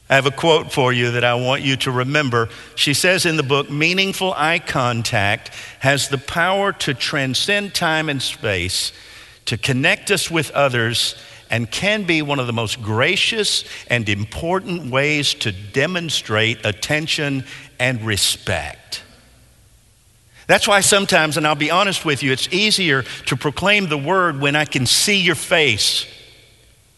I 0.09 0.15
have 0.15 0.27
a 0.27 0.31
quote 0.31 0.73
for 0.73 0.93
you 0.93 1.13
that 1.13 1.25
I 1.25 1.35
want 1.35 1.63
you 1.63 1.77
to 1.79 1.91
remember. 1.91 2.49
She 2.77 2.95
says 2.95 3.27
in 3.27 3.37
the 3.37 3.43
book 3.43 3.71
Meaningful 3.71 4.33
eye 4.35 4.61
contact 4.61 5.49
has 5.81 6.09
the 6.09 6.19
power 6.19 6.73
to 6.73 6.95
transcend 6.95 7.75
time 7.75 8.09
and 8.09 8.23
space, 8.23 8.93
to 9.47 9.57
connect 9.57 10.11
us 10.11 10.31
with 10.31 10.51
others, 10.53 11.17
and 11.51 11.71
can 11.71 12.05
be 12.05 12.23
one 12.23 12.39
of 12.39 12.47
the 12.47 12.53
most 12.53 12.81
gracious 12.81 13.65
and 13.89 14.09
important 14.09 14.91
ways 14.91 15.35
to 15.35 15.51
demonstrate 15.51 16.65
attention 16.65 17.45
and 17.79 18.03
respect. 18.03 19.03
That's 20.47 20.67
why 20.67 20.81
sometimes, 20.81 21.37
and 21.37 21.47
I'll 21.47 21.55
be 21.55 21.71
honest 21.71 22.05
with 22.05 22.23
you, 22.23 22.33
it's 22.33 22.49
easier 22.53 23.03
to 23.27 23.37
proclaim 23.37 23.89
the 23.89 23.99
word 23.99 24.41
when 24.41 24.57
I 24.57 24.65
can 24.65 24.87
see 24.87 25.21
your 25.21 25.35
face, 25.35 26.07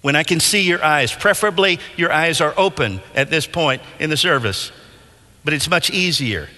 when 0.00 0.16
I 0.16 0.22
can 0.22 0.40
see 0.40 0.62
your 0.62 0.82
eyes. 0.82 1.12
Preferably, 1.12 1.78
your 1.96 2.10
eyes 2.10 2.40
are 2.40 2.54
open 2.56 3.00
at 3.14 3.30
this 3.30 3.46
point 3.46 3.82
in 3.98 4.10
the 4.10 4.16
service, 4.16 4.72
but 5.44 5.52
it's 5.52 5.68
much 5.68 5.90
easier. 5.90 6.48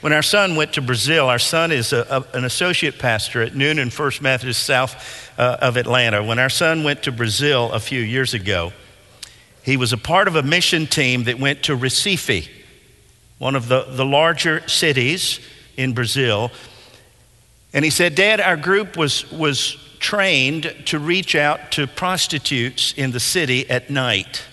When 0.00 0.12
our 0.12 0.22
son 0.22 0.56
went 0.56 0.72
to 0.74 0.82
Brazil, 0.82 1.28
our 1.28 1.38
son 1.38 1.70
is 1.70 1.92
a, 1.92 2.24
a, 2.32 2.36
an 2.36 2.44
associate 2.44 2.98
pastor 2.98 3.42
at 3.42 3.52
Newnan 3.52 3.92
First 3.92 4.20
Methodist 4.20 4.64
south 4.64 5.30
uh, 5.38 5.58
of 5.60 5.76
Atlanta. 5.76 6.24
When 6.24 6.38
our 6.38 6.50
son 6.50 6.82
went 6.82 7.04
to 7.04 7.12
Brazil 7.12 7.70
a 7.72 7.78
few 7.78 8.00
years 8.00 8.34
ago, 8.34 8.72
he 9.62 9.76
was 9.76 9.92
a 9.92 9.98
part 9.98 10.26
of 10.26 10.34
a 10.34 10.42
mission 10.42 10.86
team 10.86 11.24
that 11.24 11.38
went 11.38 11.64
to 11.64 11.76
Recife 11.76 12.48
one 13.42 13.56
of 13.56 13.66
the, 13.66 13.84
the 13.88 14.04
larger 14.04 14.62
cities 14.68 15.40
in 15.76 15.92
Brazil. 15.94 16.52
And 17.72 17.84
he 17.84 17.90
said, 17.90 18.14
Dad, 18.14 18.40
our 18.40 18.56
group 18.56 18.96
was, 18.96 19.28
was 19.32 19.76
trained 19.98 20.72
to 20.86 21.00
reach 21.00 21.34
out 21.34 21.72
to 21.72 21.88
prostitutes 21.88 22.94
in 22.96 23.10
the 23.10 23.18
city 23.18 23.68
at 23.68 23.90
night. 23.90 24.44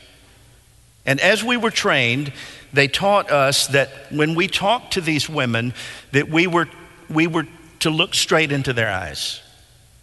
And 1.05 1.19
as 1.19 1.43
we 1.43 1.55
were 1.55 1.69
trained, 1.69 2.33
they 2.73 2.87
taught 2.87 3.29
us 3.29 3.67
that 3.67 3.91
when 4.11 4.33
we 4.33 4.47
talked 4.47 4.93
to 4.93 5.01
these 5.01 5.29
women, 5.29 5.75
that 6.11 6.27
we 6.27 6.47
were, 6.47 6.67
we 7.11 7.27
were 7.27 7.45
to 7.81 7.91
look 7.91 8.15
straight 8.15 8.51
into 8.51 8.73
their 8.73 8.89
eyes 8.89 9.43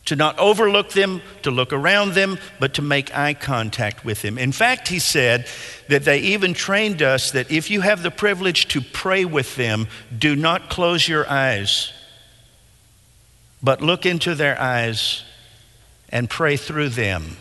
to 0.07 0.17
not 0.17 0.39
overlook 0.39 0.91
them, 0.91 1.21
to 1.43 1.51
look 1.51 1.73
around 1.73 2.15
them, 2.15 2.39
but 2.59 2.75
to 2.75 2.83
make 2.83 3.15
eye 3.15 3.35
contact 3.35 4.05
with 4.05 4.23
them. 4.23 4.39
In 4.39 4.53
fact, 4.53 4.89
he 4.89 4.99
said 4.99 5.47
that 5.89 6.05
they 6.05 6.21
even 6.21 6.55
trained 6.55 7.03
us 7.03 7.33
that 7.33 7.51
if 7.51 7.71
you 7.71 7.81
have 7.83 8.03
the 8.03 8.11
privilege 8.11 8.69
to 8.69 8.81
pray 8.81 9.25
with 9.25 9.57
them, 9.57 9.89
do 10.17 10.35
not 10.35 10.71
close 10.71 11.07
your 11.07 11.29
eyes, 11.29 11.93
but 13.63 13.83
look 13.83 14.07
into 14.07 14.35
their 14.35 14.61
eyes 14.61 15.25
and 16.09 16.31
pray 16.31 16.57
through 16.57 16.91
them, 16.91 17.37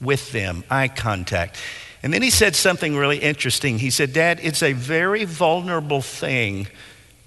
with 0.00 0.32
them, 0.32 0.64
eye 0.68 0.88
contact. 0.88 1.56
And 2.02 2.12
then 2.12 2.22
he 2.22 2.30
said 2.30 2.56
something 2.56 2.96
really 2.96 3.18
interesting. 3.18 3.78
He 3.78 3.90
said, 3.90 4.12
Dad, 4.12 4.40
it's 4.42 4.62
a 4.62 4.72
very 4.72 5.24
vulnerable 5.24 6.02
thing 6.02 6.66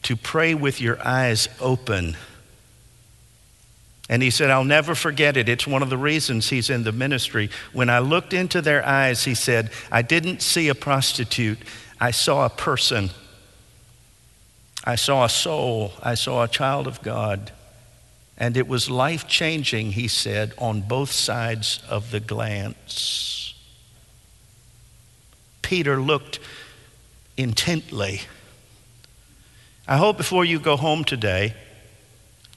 to 0.04 0.18
pray 0.18 0.54
with 0.54 0.82
your 0.82 1.02
eyes 1.02 1.48
open 1.62 2.18
and 4.08 4.22
he 4.22 4.30
said, 4.30 4.52
I'll 4.52 4.64
never 4.64 4.94
forget 4.94 5.36
it. 5.36 5.50
It's 5.50 5.66
one 5.66 5.82
of 5.82 5.90
the 5.90 5.98
reasons 5.98 6.50
he's 6.50 6.70
in 6.70 6.84
the 6.84 6.92
ministry. 6.92 7.50
When 7.74 7.90
I 7.90 8.00
looked 8.00 8.34
into 8.34 8.62
their 8.62 8.86
eyes, 8.86 9.24
he 9.24 9.34
said, 9.34 9.72
I 9.92 10.04
didn't 10.04 10.42
see 10.42 10.68
a 10.68 10.76
prostitute, 10.76 11.58
I 12.00 12.12
saw 12.12 12.46
a 12.46 12.50
person. 12.50 13.10
I 14.84 14.96
saw 14.96 15.26
a 15.26 15.30
soul. 15.30 15.94
I 16.04 16.14
saw 16.14 16.44
a 16.44 16.48
child 16.48 16.86
of 16.86 17.02
God. 17.02 17.52
And 18.38 18.56
it 18.56 18.68
was 18.68 18.90
life 18.90 19.28
changing, 19.28 19.94
he 19.94 20.08
said, 20.08 20.54
on 20.58 20.82
both 20.82 21.12
sides 21.12 21.82
of 21.90 22.12
the 22.12 22.20
glance. 22.20 23.56
Peter 25.64 26.00
looked 26.00 26.40
intently. 27.38 28.22
I 29.88 29.98
hope 29.98 30.18
before 30.18 30.46
you 30.46 30.60
go 30.60 30.78
home 30.78 31.04
today, 31.04 31.56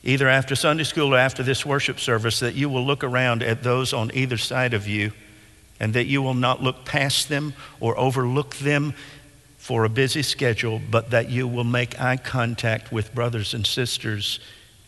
either 0.08 0.26
after 0.26 0.56
Sunday 0.56 0.84
school 0.84 1.12
or 1.12 1.18
after 1.18 1.42
this 1.42 1.66
worship 1.66 2.00
service, 2.00 2.40
that 2.40 2.54
you 2.54 2.70
will 2.70 2.84
look 2.84 3.04
around 3.04 3.42
at 3.42 3.62
those 3.62 3.92
on 3.92 4.10
either 4.14 4.38
side 4.38 4.72
of 4.72 4.88
you 4.88 5.12
and 5.78 5.92
that 5.92 6.06
you 6.06 6.22
will 6.22 6.32
not 6.32 6.62
look 6.62 6.86
past 6.86 7.28
them 7.28 7.52
or 7.78 7.96
overlook 7.98 8.56
them 8.56 8.94
for 9.58 9.84
a 9.84 9.88
busy 9.90 10.22
schedule, 10.22 10.80
but 10.90 11.10
that 11.10 11.28
you 11.28 11.46
will 11.46 11.62
make 11.62 12.00
eye 12.00 12.16
contact 12.16 12.90
with 12.90 13.14
brothers 13.14 13.52
and 13.52 13.66
sisters 13.66 14.40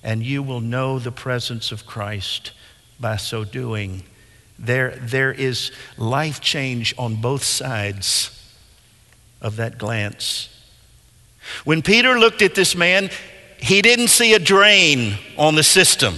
and 0.02 0.22
you 0.22 0.42
will 0.42 0.62
know 0.62 0.98
the 0.98 1.12
presence 1.12 1.70
of 1.70 1.84
Christ 1.84 2.52
by 2.98 3.16
so 3.16 3.44
doing. 3.44 4.02
There, 4.58 4.96
there 5.02 5.32
is 5.32 5.70
life 5.98 6.40
change 6.40 6.94
on 6.96 7.16
both 7.16 7.44
sides 7.44 8.30
of 9.42 9.56
that 9.56 9.76
glance. 9.76 10.48
When 11.64 11.82
Peter 11.82 12.18
looked 12.18 12.40
at 12.40 12.54
this 12.54 12.74
man, 12.74 13.10
he 13.62 13.82
didn't 13.82 14.08
see 14.08 14.34
a 14.34 14.38
drain 14.38 15.14
on 15.36 15.54
the 15.54 15.62
system. 15.62 16.16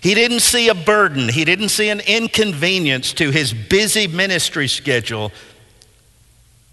He 0.00 0.14
didn't 0.14 0.40
see 0.40 0.68
a 0.68 0.74
burden. 0.74 1.28
He 1.28 1.44
didn't 1.44 1.70
see 1.70 1.88
an 1.88 2.00
inconvenience 2.00 3.12
to 3.14 3.30
his 3.30 3.52
busy 3.52 4.06
ministry 4.06 4.68
schedule. 4.68 5.32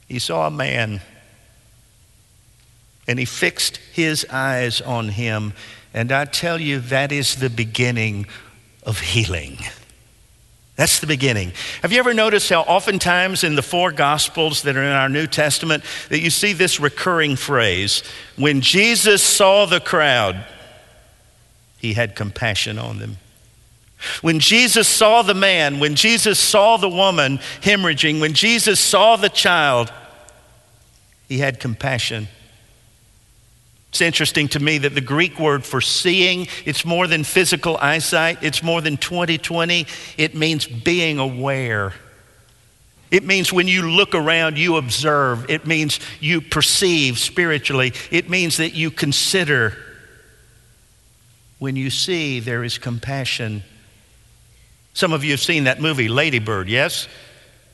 He 0.07 0.19
saw 0.19 0.47
a 0.47 0.51
man 0.51 1.01
and 3.07 3.19
he 3.19 3.25
fixed 3.25 3.77
his 3.91 4.25
eyes 4.29 4.81
on 4.81 5.09
him. 5.09 5.53
And 5.93 6.11
I 6.11 6.25
tell 6.25 6.59
you, 6.59 6.79
that 6.79 7.11
is 7.11 7.35
the 7.35 7.49
beginning 7.49 8.25
of 8.83 8.99
healing. 8.99 9.57
That's 10.75 10.99
the 10.99 11.07
beginning. 11.07 11.51
Have 11.83 11.91
you 11.91 11.99
ever 11.99 12.13
noticed 12.13 12.49
how 12.49 12.61
oftentimes 12.61 13.43
in 13.43 13.55
the 13.55 13.61
four 13.61 13.91
gospels 13.91 14.63
that 14.63 14.75
are 14.75 14.83
in 14.83 14.91
our 14.91 15.09
New 15.09 15.27
Testament 15.27 15.83
that 16.09 16.19
you 16.19 16.31
see 16.31 16.53
this 16.53 16.79
recurring 16.79 17.35
phrase, 17.35 18.01
when 18.37 18.61
Jesus 18.61 19.21
saw 19.21 19.65
the 19.67 19.79
crowd, 19.79 20.43
he 21.77 21.93
had 21.93 22.15
compassion 22.15 22.79
on 22.79 22.97
them. 22.97 23.17
When 24.21 24.39
Jesus 24.39 24.87
saw 24.87 25.21
the 25.21 25.35
man, 25.35 25.79
when 25.79 25.95
Jesus 25.95 26.39
saw 26.39 26.77
the 26.77 26.89
woman 26.89 27.37
hemorrhaging, 27.61 28.19
when 28.19 28.33
Jesus 28.33 28.79
saw 28.79 29.15
the 29.15 29.29
child, 29.29 29.93
he 31.27 31.37
had 31.37 31.59
compassion 31.59 32.27
it's 33.93 34.01
interesting 34.01 34.47
to 34.47 34.59
me 34.59 34.79
that 34.79 34.95
the 34.95 35.01
Greek 35.01 35.37
word 35.37 35.63
for 35.63 35.79
seeing, 35.79 36.47
it's 36.65 36.83
more 36.83 37.05
than 37.05 37.23
physical 37.23 37.77
eyesight, 37.77 38.41
it's 38.41 38.63
more 38.63 38.81
than 38.81 38.97
2020. 38.97 39.85
It 40.17 40.33
means 40.33 40.65
being 40.65 41.19
aware. 41.19 41.93
It 43.11 43.23
means 43.23 43.53
when 43.53 43.67
you 43.67 43.87
look 43.87 44.15
around, 44.15 44.57
you 44.57 44.77
observe. 44.77 45.47
It 45.47 45.67
means 45.67 45.99
you 46.19 46.41
perceive 46.41 47.19
spiritually. 47.19 47.93
It 48.09 48.31
means 48.31 48.57
that 48.57 48.73
you 48.73 48.89
consider. 48.89 49.77
When 51.59 51.75
you 51.75 51.91
see, 51.91 52.39
there 52.39 52.63
is 52.63 52.79
compassion. 52.79 53.61
Some 54.95 55.13
of 55.13 55.23
you 55.23 55.29
have 55.29 55.39
seen 55.39 55.65
that 55.65 55.79
movie, 55.79 56.07
Ladybird, 56.07 56.67
yes? 56.67 57.07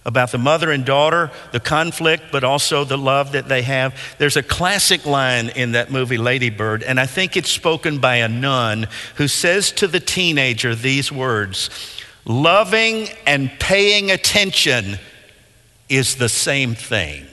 About 0.05 0.31
the 0.31 0.37
mother 0.37 0.71
and 0.71 0.85
daughter, 0.85 1.29
the 1.51 1.59
conflict, 1.59 2.23
but 2.31 2.43
also 2.43 2.83
the 2.83 2.97
love 2.97 3.33
that 3.33 3.47
they 3.47 3.61
have. 3.61 3.95
There's 4.17 4.37
a 4.37 4.43
classic 4.43 5.05
line 5.05 5.49
in 5.49 5.73
that 5.73 5.91
movie, 5.91 6.17
Ladybird, 6.17 6.83
and 6.83 6.99
I 6.99 7.05
think 7.05 7.35
it's 7.35 7.49
spoken 7.49 7.99
by 7.99 8.17
a 8.17 8.27
nun 8.27 8.87
who 9.15 9.27
says 9.27 9.71
to 9.73 9.87
the 9.87 9.99
teenager 9.99 10.75
these 10.75 11.11
words 11.11 11.69
Loving 12.25 13.07
and 13.25 13.49
paying 13.59 14.11
attention 14.11 14.99
is 15.87 16.15
the 16.15 16.29
same 16.29 16.75
thing. 16.75 17.25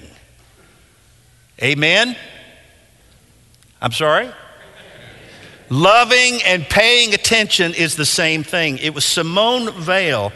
Amen? 1.62 2.16
I'm 3.80 3.92
sorry? 3.92 4.30
Loving 5.68 6.42
and 6.44 6.64
paying 6.64 7.12
attention 7.12 7.74
is 7.74 7.96
the 7.96 8.06
same 8.06 8.42
thing. 8.42 8.78
It 8.78 8.94
was 8.94 9.04
Simone 9.04 9.84
Weil 9.84 10.32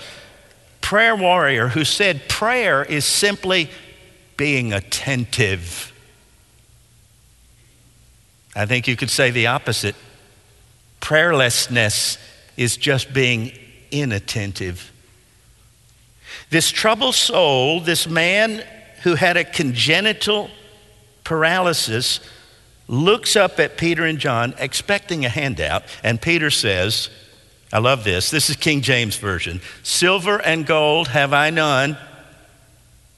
prayer 0.90 1.14
warrior 1.14 1.68
who 1.68 1.84
said 1.84 2.28
prayer 2.28 2.82
is 2.82 3.04
simply 3.04 3.70
being 4.36 4.72
attentive. 4.72 5.92
I 8.56 8.66
think 8.66 8.88
you 8.88 8.96
could 8.96 9.08
say 9.08 9.30
the 9.30 9.46
opposite. 9.46 9.94
Prayerlessness 11.00 12.18
is 12.56 12.76
just 12.76 13.14
being 13.14 13.52
inattentive. 13.92 14.90
This 16.50 16.72
troubled 16.72 17.14
soul, 17.14 17.78
this 17.78 18.08
man 18.08 18.64
who 19.04 19.14
had 19.14 19.36
a 19.36 19.44
congenital 19.44 20.50
paralysis, 21.22 22.18
looks 22.88 23.36
up 23.36 23.60
at 23.60 23.78
Peter 23.78 24.04
and 24.04 24.18
John 24.18 24.54
expecting 24.58 25.24
a 25.24 25.28
handout, 25.28 25.84
and 26.02 26.20
Peter 26.20 26.50
says, 26.50 27.10
I 27.72 27.78
love 27.78 28.02
this. 28.02 28.30
This 28.30 28.50
is 28.50 28.56
King 28.56 28.80
James 28.80 29.16
Version. 29.16 29.60
Silver 29.84 30.42
and 30.42 30.66
gold 30.66 31.08
have 31.08 31.32
I 31.32 31.50
none. 31.50 31.96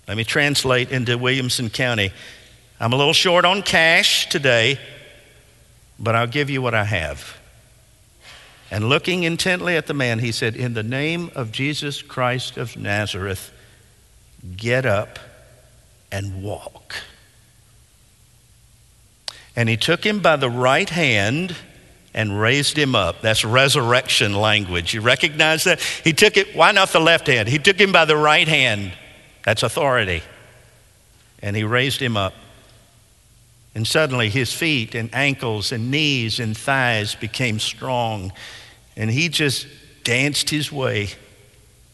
Let 0.06 0.16
me 0.16 0.24
translate 0.24 0.90
into 0.90 1.16
Williamson 1.16 1.70
County. 1.70 2.12
I'm 2.78 2.92
a 2.92 2.96
little 2.96 3.14
short 3.14 3.46
on 3.46 3.62
cash 3.62 4.28
today, 4.28 4.78
but 5.98 6.14
I'll 6.14 6.26
give 6.26 6.50
you 6.50 6.60
what 6.60 6.74
I 6.74 6.84
have. 6.84 7.38
And 8.70 8.90
looking 8.90 9.22
intently 9.22 9.76
at 9.76 9.86
the 9.86 9.94
man, 9.94 10.18
he 10.18 10.32
said, 10.32 10.54
In 10.54 10.74
the 10.74 10.82
name 10.82 11.30
of 11.34 11.50
Jesus 11.50 12.02
Christ 12.02 12.58
of 12.58 12.76
Nazareth, 12.76 13.52
get 14.56 14.84
up 14.84 15.18
and 16.10 16.42
walk. 16.42 16.96
And 19.56 19.68
he 19.68 19.76
took 19.78 20.04
him 20.04 20.20
by 20.20 20.36
the 20.36 20.50
right 20.50 20.90
hand 20.90 21.56
and 22.14 22.38
raised 22.40 22.76
him 22.76 22.94
up. 22.94 23.22
That's 23.22 23.44
resurrection 23.44 24.34
language. 24.34 24.94
You 24.94 25.00
recognize 25.00 25.64
that? 25.64 25.80
He 25.80 26.12
took 26.12 26.36
it, 26.36 26.54
why 26.54 26.72
not 26.72 26.90
the 26.90 27.00
left 27.00 27.26
hand? 27.26 27.48
He 27.48 27.58
took 27.58 27.80
him 27.80 27.92
by 27.92 28.04
the 28.04 28.16
right 28.16 28.46
hand. 28.46 28.92
That's 29.44 29.62
authority. 29.62 30.22
And 31.40 31.56
he 31.56 31.64
raised 31.64 32.00
him 32.00 32.16
up. 32.16 32.34
And 33.74 33.86
suddenly 33.86 34.28
his 34.28 34.52
feet 34.52 34.94
and 34.94 35.14
ankles 35.14 35.72
and 35.72 35.90
knees 35.90 36.38
and 36.38 36.56
thighs 36.56 37.14
became 37.14 37.58
strong. 37.58 38.32
And 38.96 39.10
he 39.10 39.30
just 39.30 39.66
danced 40.04 40.50
his 40.50 40.70
way 40.70 41.08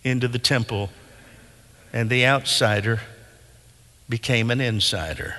into 0.03 0.29
the 0.29 0.39
temple, 0.39 0.91
and 1.93 2.09
the 2.09 2.27
outsider 2.27 3.01
became 4.09 4.51
an 4.51 4.61
insider. 4.61 5.37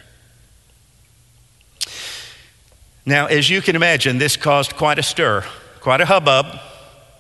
Now, 3.06 3.28
as 3.28 3.50
you 3.50 3.62
can 3.62 3.76
imagine, 3.76 4.18
this 4.18 4.38
caused 4.38 4.76
quite 4.76 5.00
a 5.00 5.04
stir, 5.04 5.44
quite 5.80 6.02
a 6.02 6.06
hubbub 6.06 6.60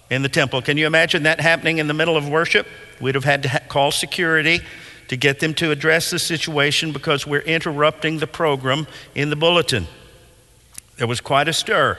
in 0.09 0.21
the 0.21 0.29
temple. 0.29 0.61
Can 0.61 0.77
you 0.77 0.87
imagine 0.87 1.23
that 1.23 1.39
happening 1.39 1.77
in 1.77 1.87
the 1.87 1.93
middle 1.93 2.17
of 2.17 2.27
worship? 2.27 2.67
We'd 2.99 3.15
have 3.15 3.23
had 3.23 3.43
to 3.43 3.49
ha- 3.49 3.59
call 3.67 3.91
security 3.91 4.61
to 5.07 5.17
get 5.17 5.39
them 5.39 5.53
to 5.55 5.71
address 5.71 6.09
the 6.09 6.19
situation 6.19 6.91
because 6.91 7.25
we're 7.25 7.39
interrupting 7.41 8.19
the 8.19 8.27
program 8.27 8.87
in 9.15 9.29
the 9.29 9.35
bulletin. 9.35 9.87
There 10.97 11.07
was 11.07 11.21
quite 11.21 11.47
a 11.47 11.53
stir. 11.53 11.97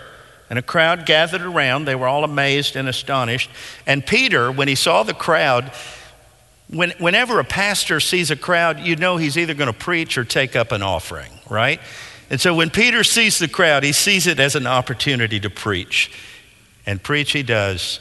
And 0.49 0.59
a 0.59 0.63
crowd 0.63 1.07
gathered 1.07 1.43
around. 1.43 1.85
They 1.85 1.95
were 1.95 2.09
all 2.09 2.25
amazed 2.25 2.75
and 2.75 2.89
astonished. 2.89 3.51
And 3.87 4.05
Peter, 4.05 4.51
when 4.51 4.67
he 4.67 4.75
saw 4.75 5.05
the 5.05 5.15
crowd, 5.15 5.73
when, 6.69 6.91
whenever 6.99 7.39
a 7.39 7.45
pastor 7.45 8.01
sees 8.01 8.31
a 8.31 8.37
crowd, 8.37 8.81
you 8.81 8.97
know 8.97 9.17
he's 9.17 9.39
either 9.39 9.55
going 9.55 9.73
to 9.73 9.79
preach 9.79 10.19
or 10.19 10.25
take 10.25 10.57
up 10.57 10.73
an 10.73 10.83
offering, 10.83 11.31
right? 11.49 11.81
And 12.31 12.41
so 12.41 12.55
when 12.55 12.71
Peter 12.71 13.03
sees 13.03 13.39
the 13.39 13.49
crowd, 13.49 13.83
he 13.83 13.93
sees 13.93 14.27
it 14.29 14.39
as 14.39 14.55
an 14.55 14.67
opportunity 14.67 15.41
to 15.41 15.51
preach. 15.51 16.13
And 16.87 17.03
preach 17.03 17.33
he 17.33 17.43
does. 17.43 17.99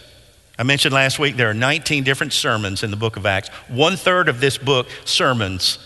I 0.57 0.63
mentioned 0.63 0.93
last 0.93 1.17
week 1.17 1.35
there 1.35 1.49
are 1.49 1.55
19 1.55 2.03
different 2.03 2.33
sermons 2.33 2.83
in 2.83 2.91
the 2.91 2.97
book 2.97 3.17
of 3.17 3.25
Acts. 3.25 3.49
One 3.67 3.97
third 3.97 4.29
of 4.29 4.39
this 4.39 4.57
book, 4.57 4.87
sermons 5.03 5.79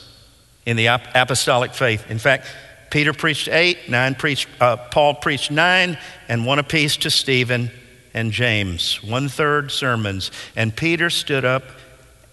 in 0.65 0.75
the 0.75 0.87
apostolic 0.87 1.73
faith. 1.73 2.09
In 2.11 2.19
fact, 2.19 2.47
Peter 2.89 3.13
preached 3.13 3.47
eight, 3.47 3.89
nine 3.89 4.13
preached, 4.13 4.47
uh, 4.59 4.77
Paul 4.77 5.15
preached 5.15 5.49
nine, 5.49 5.97
and 6.27 6.45
one 6.45 6.59
apiece 6.59 6.97
to 6.97 7.09
Stephen 7.09 7.71
and 8.13 8.31
James, 8.31 9.01
one 9.01 9.29
third 9.29 9.71
sermons. 9.71 10.31
And 10.55 10.75
Peter 10.75 11.09
stood 11.09 11.45
up 11.45 11.63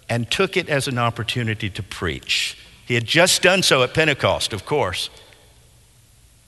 and 0.09 0.29
took 0.29 0.57
it 0.57 0.69
as 0.69 0.87
an 0.87 0.97
opportunity 0.97 1.69
to 1.69 1.81
preach. 1.81 2.57
He 2.85 2.95
had 2.95 3.05
just 3.05 3.41
done 3.41 3.63
so 3.63 3.81
at 3.81 3.93
Pentecost, 3.93 4.51
of 4.53 4.65
course. 4.65 5.09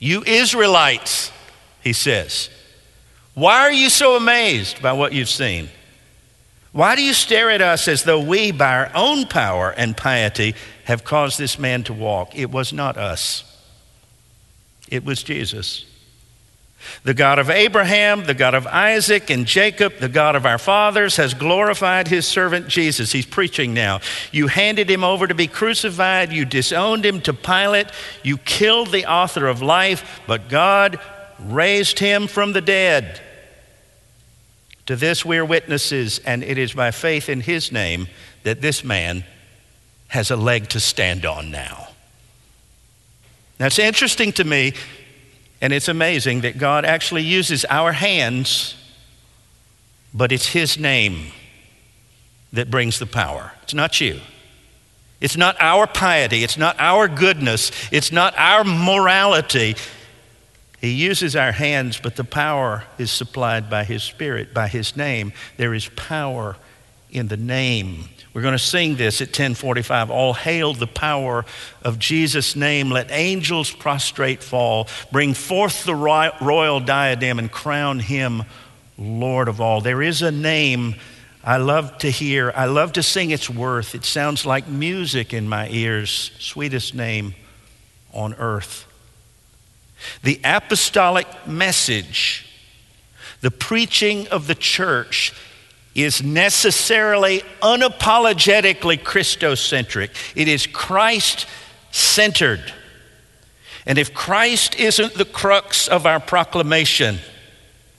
You 0.04 0.22
Israelites, 0.26 1.32
he 1.82 1.94
says, 1.94 2.50
why 3.36 3.62
are 3.62 3.72
you 3.72 3.90
so 3.90 4.18
amazed 4.18 4.82
by 4.82 4.92
what 4.92 5.14
you've 5.14 5.30
seen? 5.30 5.70
Why 6.74 6.98
do 6.98 7.02
you 7.02 7.14
stare 7.14 7.50
at 7.50 7.62
us 7.62 7.88
as 7.88 8.04
though 8.04 8.20
we, 8.20 8.52
by 8.52 8.76
our 8.76 8.92
own 8.94 9.28
power 9.28 9.72
and 9.72 9.96
piety, 9.96 10.56
have 10.84 11.06
caused 11.06 11.40
this 11.40 11.58
man 11.58 11.84
to 11.84 11.94
walk? 11.94 12.38
It 12.38 12.52
was 12.52 12.74
not 12.74 12.98
us. 12.98 13.46
It 14.90 15.06
was 15.06 15.24
Jesus. 15.24 15.86
The 17.04 17.14
God 17.14 17.40
of 17.40 17.50
Abraham, 17.50 18.26
the 18.26 18.34
God 18.34 18.54
of 18.56 18.68
Isaac 18.68 19.30
and 19.30 19.46
Jacob, 19.46 19.98
the 20.00 20.10
God 20.10 20.36
of 20.36 20.46
our 20.46 20.58
fathers, 20.58 21.18
has 21.18 21.34
glorified 21.34 22.08
his 22.08 22.28
servant 22.28 22.68
Jesus. 22.68 23.12
He's 23.12 23.26
preaching 23.26 23.74
now. 23.74 24.00
You 24.32 24.48
handed 24.48 24.90
him 24.90 25.04
over 25.04 25.28
to 25.28 25.36
be 25.36 25.48
crucified. 25.48 26.32
You 26.32 26.46
disowned 26.46 27.06
him 27.06 27.22
to 27.22 27.34
Pilate. 27.34 27.88
You 28.24 28.38
killed 28.38 28.92
the 28.92 29.06
author 29.06 29.48
of 29.48 29.62
life, 29.62 30.22
but 30.28 30.50
God 30.50 31.00
raised 31.40 32.00
him 32.00 32.28
from 32.28 32.54
the 32.54 32.62
dead. 32.62 33.22
To 34.88 34.96
this 34.96 35.24
we 35.24 35.38
are 35.38 35.46
witnesses, 35.46 36.20
and 36.20 36.44
it 36.44 36.58
is 36.58 36.74
by 36.74 36.92
faith 36.92 37.30
in 37.30 37.42
his 37.42 37.72
name 37.72 38.08
that 38.44 38.62
this 38.62 38.84
man 38.84 39.24
has 40.08 40.30
a 40.30 40.36
leg 40.36 40.70
to 40.70 40.80
stand 40.80 41.26
on 41.26 41.52
now. 41.52 41.90
It's 43.60 43.80
interesting 43.80 44.34
to 44.34 44.44
me, 44.44 44.74
and 45.64 45.72
it's 45.72 45.88
amazing 45.88 46.42
that 46.42 46.58
God 46.58 46.84
actually 46.84 47.24
uses 47.24 47.64
our 47.70 47.94
hands, 47.94 48.76
but 50.14 50.34
it's 50.34 50.48
His 50.48 50.78
name 50.78 51.32
that 52.52 52.70
brings 52.70 53.00
the 53.00 53.06
power. 53.06 53.54
It's 53.64 53.74
not 53.74 54.02
you. 54.02 54.20
It's 55.22 55.38
not 55.38 55.56
our 55.62 55.88
piety. 55.88 56.44
It's 56.44 56.58
not 56.58 56.76
our 56.80 57.08
goodness. 57.08 57.72
It's 57.94 58.12
not 58.12 58.34
our 58.38 58.66
morality. 58.66 59.78
He 60.82 60.92
uses 60.92 61.34
our 61.34 61.54
hands, 61.54 61.98
but 61.98 62.18
the 62.18 62.26
power 62.26 62.84
is 62.98 63.10
supplied 63.10 63.70
by 63.70 63.86
His 63.86 64.04
Spirit, 64.04 64.54
by 64.54 64.68
His 64.68 64.98
name. 64.98 65.32
There 65.56 65.74
is 65.74 65.88
power 65.96 66.58
in 67.14 67.28
the 67.28 67.38
name. 67.38 68.10
We're 68.34 68.42
going 68.42 68.54
to 68.54 68.60
sing 68.60 68.96
this 68.96 69.22
at 69.22 69.28
1045. 69.28 70.10
All 70.10 70.34
hail 70.34 70.74
the 70.74 70.88
power 70.88 71.46
of 71.84 72.00
Jesus' 72.00 72.56
name. 72.56 72.90
Let 72.90 73.12
angels 73.12 73.70
prostrate 73.72 74.42
fall. 74.42 74.88
Bring 75.12 75.36
forth 75.36 75.86
the 75.86 75.96
royal 75.96 76.80
diadem 76.80 77.38
and 77.38 77.52
crown 77.52 78.00
him 78.00 78.44
Lord 78.98 79.48
of 79.48 79.62
all. 79.62 79.82
There 79.82 80.02
is 80.02 80.24
a 80.24 80.32
name 80.32 80.96
I 81.44 81.58
love 81.58 81.98
to 82.00 82.10
hear. 82.10 82.52
I 82.56 82.66
love 82.66 82.94
to 82.94 83.04
sing 83.04 83.30
its 83.30 83.50
worth. 83.50 83.94
It 83.94 84.06
sounds 84.06 84.46
like 84.46 84.68
music 84.68 85.34
in 85.34 85.48
my 85.48 85.70
ears. 85.70 86.32
Sweetest 86.40 86.96
name 86.96 87.36
on 88.14 88.34
earth. 88.36 88.88
The 90.24 90.40
apostolic 90.44 91.28
message, 91.46 92.48
the 93.42 93.52
preaching 93.52 94.28
of 94.30 94.48
the 94.48 94.56
church 94.56 95.34
is 95.96 96.24
necessarily 96.24 97.42
unapologetically 97.62 99.00
Christocentric. 99.00 100.10
It 100.36 100.48
is 100.48 100.66
Christ 100.68 101.46
centered. 101.92 102.74
And 103.86 103.98
if 103.98 104.14
Christ 104.14 104.76
isn't 104.76 105.14
the 105.14 105.26
crux 105.26 105.88
of 105.88 106.06
our 106.06 106.20
proclamation, 106.20 107.18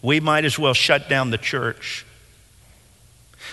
we 0.02 0.20
might 0.20 0.44
as 0.44 0.58
well 0.58 0.74
shut 0.74 1.08
down 1.08 1.30
the 1.30 1.38
church. 1.38 2.04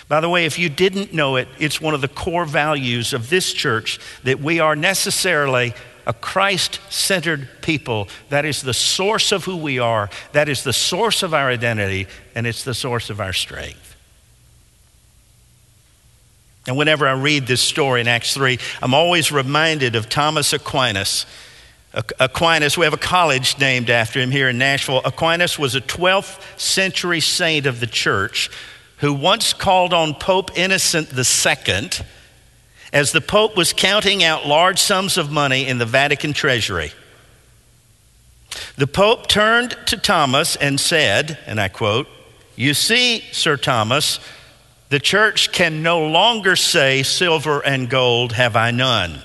By 0.07 0.19
the 0.19 0.29
way, 0.29 0.45
if 0.45 0.59
you 0.59 0.69
didn't 0.69 1.13
know 1.13 1.35
it, 1.35 1.47
it's 1.59 1.79
one 1.79 1.93
of 1.93 2.01
the 2.01 2.07
core 2.07 2.45
values 2.45 3.13
of 3.13 3.29
this 3.29 3.53
church 3.53 3.99
that 4.23 4.39
we 4.39 4.59
are 4.59 4.75
necessarily 4.75 5.73
a 6.05 6.13
Christ 6.13 6.79
centered 6.89 7.47
people. 7.61 8.09
That 8.29 8.43
is 8.43 8.61
the 8.61 8.73
source 8.73 9.31
of 9.31 9.45
who 9.45 9.57
we 9.57 9.79
are, 9.79 10.09
that 10.33 10.49
is 10.49 10.63
the 10.63 10.73
source 10.73 11.23
of 11.23 11.33
our 11.33 11.49
identity, 11.49 12.07
and 12.35 12.47
it's 12.47 12.63
the 12.63 12.73
source 12.73 13.09
of 13.09 13.21
our 13.21 13.33
strength. 13.33 13.90
And 16.67 16.77
whenever 16.77 17.07
I 17.07 17.13
read 17.13 17.47
this 17.47 17.61
story 17.61 18.01
in 18.01 18.07
Acts 18.07 18.33
3, 18.33 18.59
I'm 18.81 18.93
always 18.93 19.31
reminded 19.31 19.95
of 19.95 20.09
Thomas 20.09 20.53
Aquinas. 20.53 21.25
Aquinas, 22.19 22.77
we 22.77 22.85
have 22.85 22.93
a 22.93 22.97
college 22.97 23.59
named 23.59 23.89
after 23.89 24.19
him 24.19 24.31
here 24.31 24.47
in 24.47 24.57
Nashville. 24.57 25.01
Aquinas 25.03 25.59
was 25.59 25.75
a 25.75 25.81
12th 25.81 26.41
century 26.59 27.19
saint 27.19 27.65
of 27.65 27.79
the 27.79 27.87
church 27.87 28.49
who 28.97 29.13
once 29.13 29.53
called 29.53 29.93
on 29.93 30.13
Pope 30.13 30.57
Innocent 30.57 31.09
II 31.11 31.89
as 32.93 33.11
the 33.11 33.21
Pope 33.21 33.57
was 33.57 33.73
counting 33.73 34.23
out 34.23 34.45
large 34.45 34.79
sums 34.79 35.17
of 35.17 35.31
money 35.31 35.67
in 35.67 35.79
the 35.79 35.85
Vatican 35.85 36.33
treasury. 36.33 36.91
The 38.75 38.87
Pope 38.87 39.27
turned 39.27 39.75
to 39.87 39.97
Thomas 39.97 40.55
and 40.55 40.79
said, 40.79 41.39
and 41.45 41.59
I 41.59 41.67
quote, 41.67 42.07
You 42.55 42.73
see, 42.73 43.21
Sir 43.31 43.57
Thomas, 43.57 44.19
the 44.91 44.99
church 44.99 45.53
can 45.53 45.83
no 45.83 46.05
longer 46.05 46.57
say, 46.57 47.01
Silver 47.01 47.61
and 47.61 47.89
gold 47.89 48.33
have 48.33 48.57
I 48.57 48.71
none. 48.71 49.23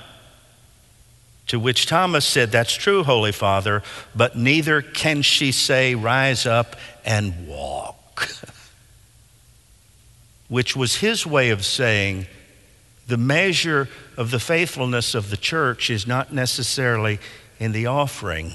To 1.49 1.59
which 1.59 1.87
Thomas 1.87 2.25
said, 2.25 2.53
That's 2.53 2.73
true, 2.73 3.03
Holy 3.03 3.33
Father, 3.33 3.83
but 4.15 4.39
neither 4.39 4.81
can 4.81 5.23
she 5.23 5.51
say, 5.51 5.97
Rise 5.97 6.47
up 6.47 6.77
and 7.05 7.49
walk. 7.49 8.29
which 10.49 10.77
was 10.77 10.97
his 10.97 11.27
way 11.27 11.51
of 11.51 11.65
saying, 11.65 12.29
The 13.09 13.17
measure 13.17 13.89
of 14.17 14.31
the 14.31 14.39
faithfulness 14.39 15.17
of 15.17 15.31
the 15.31 15.37
church 15.37 15.91
is 15.91 16.07
not 16.07 16.33
necessarily 16.33 17.19
in 17.59 17.73
the 17.73 17.87
offering, 17.87 18.53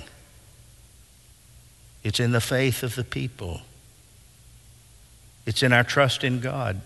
it's 2.06 2.22
in 2.22 2.32
the 2.32 2.40
faith 2.40 2.84
of 2.84 2.96
the 2.96 3.04
people, 3.04 3.64
it's 5.46 5.62
in 5.62 5.74
our 5.74 5.84
trust 5.84 6.24
in 6.24 6.40
God. 6.40 6.80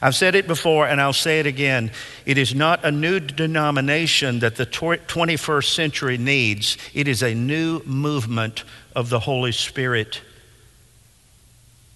I've 0.00 0.14
said 0.14 0.34
it 0.34 0.46
before 0.46 0.86
and 0.86 1.00
I'll 1.00 1.12
say 1.12 1.40
it 1.40 1.46
again. 1.46 1.90
It 2.26 2.38
is 2.38 2.54
not 2.54 2.84
a 2.84 2.90
new 2.90 3.20
denomination 3.20 4.40
that 4.40 4.56
the 4.56 4.66
21st 4.66 5.74
century 5.74 6.18
needs, 6.18 6.78
it 6.92 7.08
is 7.08 7.22
a 7.22 7.34
new 7.34 7.80
movement 7.84 8.64
of 8.94 9.10
the 9.10 9.20
Holy 9.20 9.52
Spirit. 9.52 10.20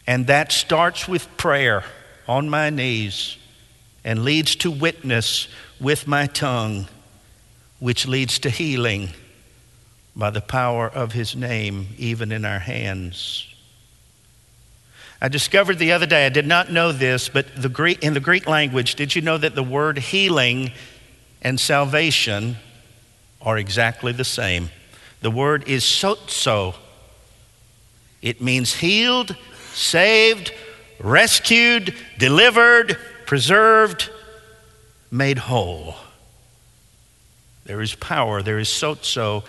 And 0.06 0.26
that 0.28 0.52
starts 0.52 1.06
with 1.06 1.36
prayer 1.36 1.84
on 2.26 2.48
my 2.48 2.70
knees 2.70 3.36
and 4.04 4.24
leads 4.24 4.56
to 4.56 4.70
witness 4.70 5.48
with 5.80 6.06
my 6.06 6.26
tongue, 6.26 6.88
which 7.78 8.08
leads 8.08 8.38
to 8.40 8.50
healing 8.50 9.10
by 10.16 10.30
the 10.30 10.40
power 10.40 10.88
of 10.88 11.12
His 11.12 11.36
name, 11.36 11.88
even 11.98 12.32
in 12.32 12.44
our 12.44 12.58
hands. 12.58 13.46
I 15.20 15.28
discovered 15.28 15.78
the 15.78 15.92
other 15.92 16.06
day, 16.06 16.26
I 16.26 16.28
did 16.28 16.46
not 16.46 16.70
know 16.70 16.92
this, 16.92 17.28
but 17.28 17.46
the 17.56 17.68
Greek, 17.68 18.02
in 18.04 18.14
the 18.14 18.20
Greek 18.20 18.46
language, 18.46 18.94
did 18.94 19.16
you 19.16 19.22
know 19.22 19.36
that 19.36 19.56
the 19.56 19.64
word 19.64 19.98
healing 19.98 20.70
and 21.42 21.58
salvation 21.58 22.56
are 23.42 23.58
exactly 23.58 24.12
the 24.12 24.24
same? 24.24 24.70
The 25.20 25.30
word 25.30 25.66
is 25.66 25.82
sozo. 25.82 26.76
It 28.22 28.40
means 28.40 28.76
healed, 28.76 29.36
saved, 29.72 30.52
rescued, 31.00 31.94
delivered, 32.18 32.96
preserved, 33.26 34.10
made 35.10 35.38
whole. 35.38 35.96
There 37.64 37.80
is 37.80 37.94
power, 37.96 38.40
there 38.40 38.60
is 38.60 38.68
sozo 38.68 39.44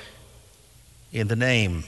in 1.12 1.28
the 1.28 1.36
name. 1.36 1.84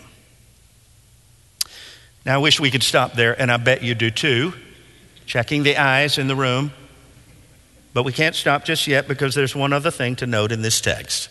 Now, 2.26 2.36
I 2.36 2.38
wish 2.38 2.60
we 2.60 2.70
could 2.70 2.84
stop 2.84 3.14
there, 3.14 3.40
and 3.40 3.52
I 3.52 3.58
bet 3.58 3.84
you 3.84 3.96
do 3.96 4.12
too, 4.12 4.54
checking 5.26 5.64
the 5.64 5.78
eyes 5.78 6.18
in 6.18 6.28
the 6.28 6.36
room. 6.36 6.72
But 7.94 8.04
we 8.04 8.14
can't 8.14 8.36
stop 8.36 8.64
just 8.64 8.88
yet 8.88 9.08
because 9.08 9.36
there's 9.36 9.56
one 9.56 9.74
other 9.74 9.92
thing 9.92 10.16
to 10.18 10.28
note 10.28 10.52
in 10.52 10.62
this 10.62 10.80
text. 10.80 11.30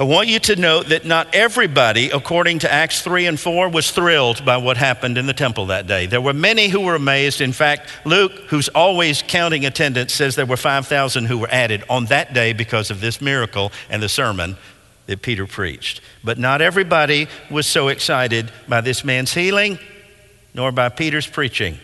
I 0.00 0.04
want 0.04 0.28
you 0.28 0.38
to 0.38 0.54
note 0.54 0.90
that 0.90 1.04
not 1.04 1.34
everybody, 1.34 2.10
according 2.10 2.60
to 2.60 2.72
Acts 2.72 3.02
3 3.02 3.26
and 3.26 3.40
4, 3.40 3.68
was 3.68 3.90
thrilled 3.90 4.44
by 4.44 4.56
what 4.58 4.76
happened 4.76 5.18
in 5.18 5.26
the 5.26 5.32
temple 5.32 5.66
that 5.66 5.88
day. 5.88 6.06
There 6.06 6.20
were 6.20 6.32
many 6.32 6.68
who 6.68 6.82
were 6.82 6.94
amazed. 6.94 7.40
In 7.40 7.50
fact, 7.52 7.90
Luke, 8.04 8.30
who's 8.46 8.68
always 8.68 9.22
counting 9.26 9.66
attendance, 9.66 10.14
says 10.14 10.36
there 10.36 10.46
were 10.46 10.56
5,000 10.56 11.24
who 11.24 11.38
were 11.38 11.50
added 11.50 11.82
on 11.90 12.04
that 12.06 12.32
day 12.32 12.52
because 12.52 12.92
of 12.92 13.00
this 13.00 13.20
miracle 13.20 13.72
and 13.90 14.00
the 14.00 14.08
sermon 14.08 14.56
that 15.08 15.22
Peter 15.22 15.46
preached. 15.46 16.00
But 16.22 16.38
not 16.38 16.60
everybody 16.60 17.26
was 17.50 17.66
so 17.66 17.88
excited 17.88 18.52
by 18.68 18.82
this 18.82 19.02
man's 19.02 19.34
healing 19.34 19.78
nor 20.54 20.70
by 20.70 20.88
Peter's 20.90 21.26
preaching. 21.26 21.78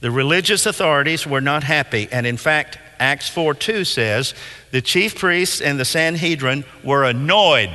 The 0.00 0.10
religious 0.10 0.64
authorities 0.64 1.26
were 1.26 1.40
not 1.40 1.62
happy, 1.62 2.08
and 2.10 2.26
in 2.26 2.36
fact, 2.36 2.78
Acts 2.98 3.28
4 3.28 3.54
2 3.54 3.84
says 3.84 4.34
the 4.70 4.80
chief 4.80 5.18
priests 5.18 5.60
and 5.60 5.78
the 5.78 5.84
Sanhedrin 5.84 6.64
were 6.84 7.04
annoyed 7.04 7.70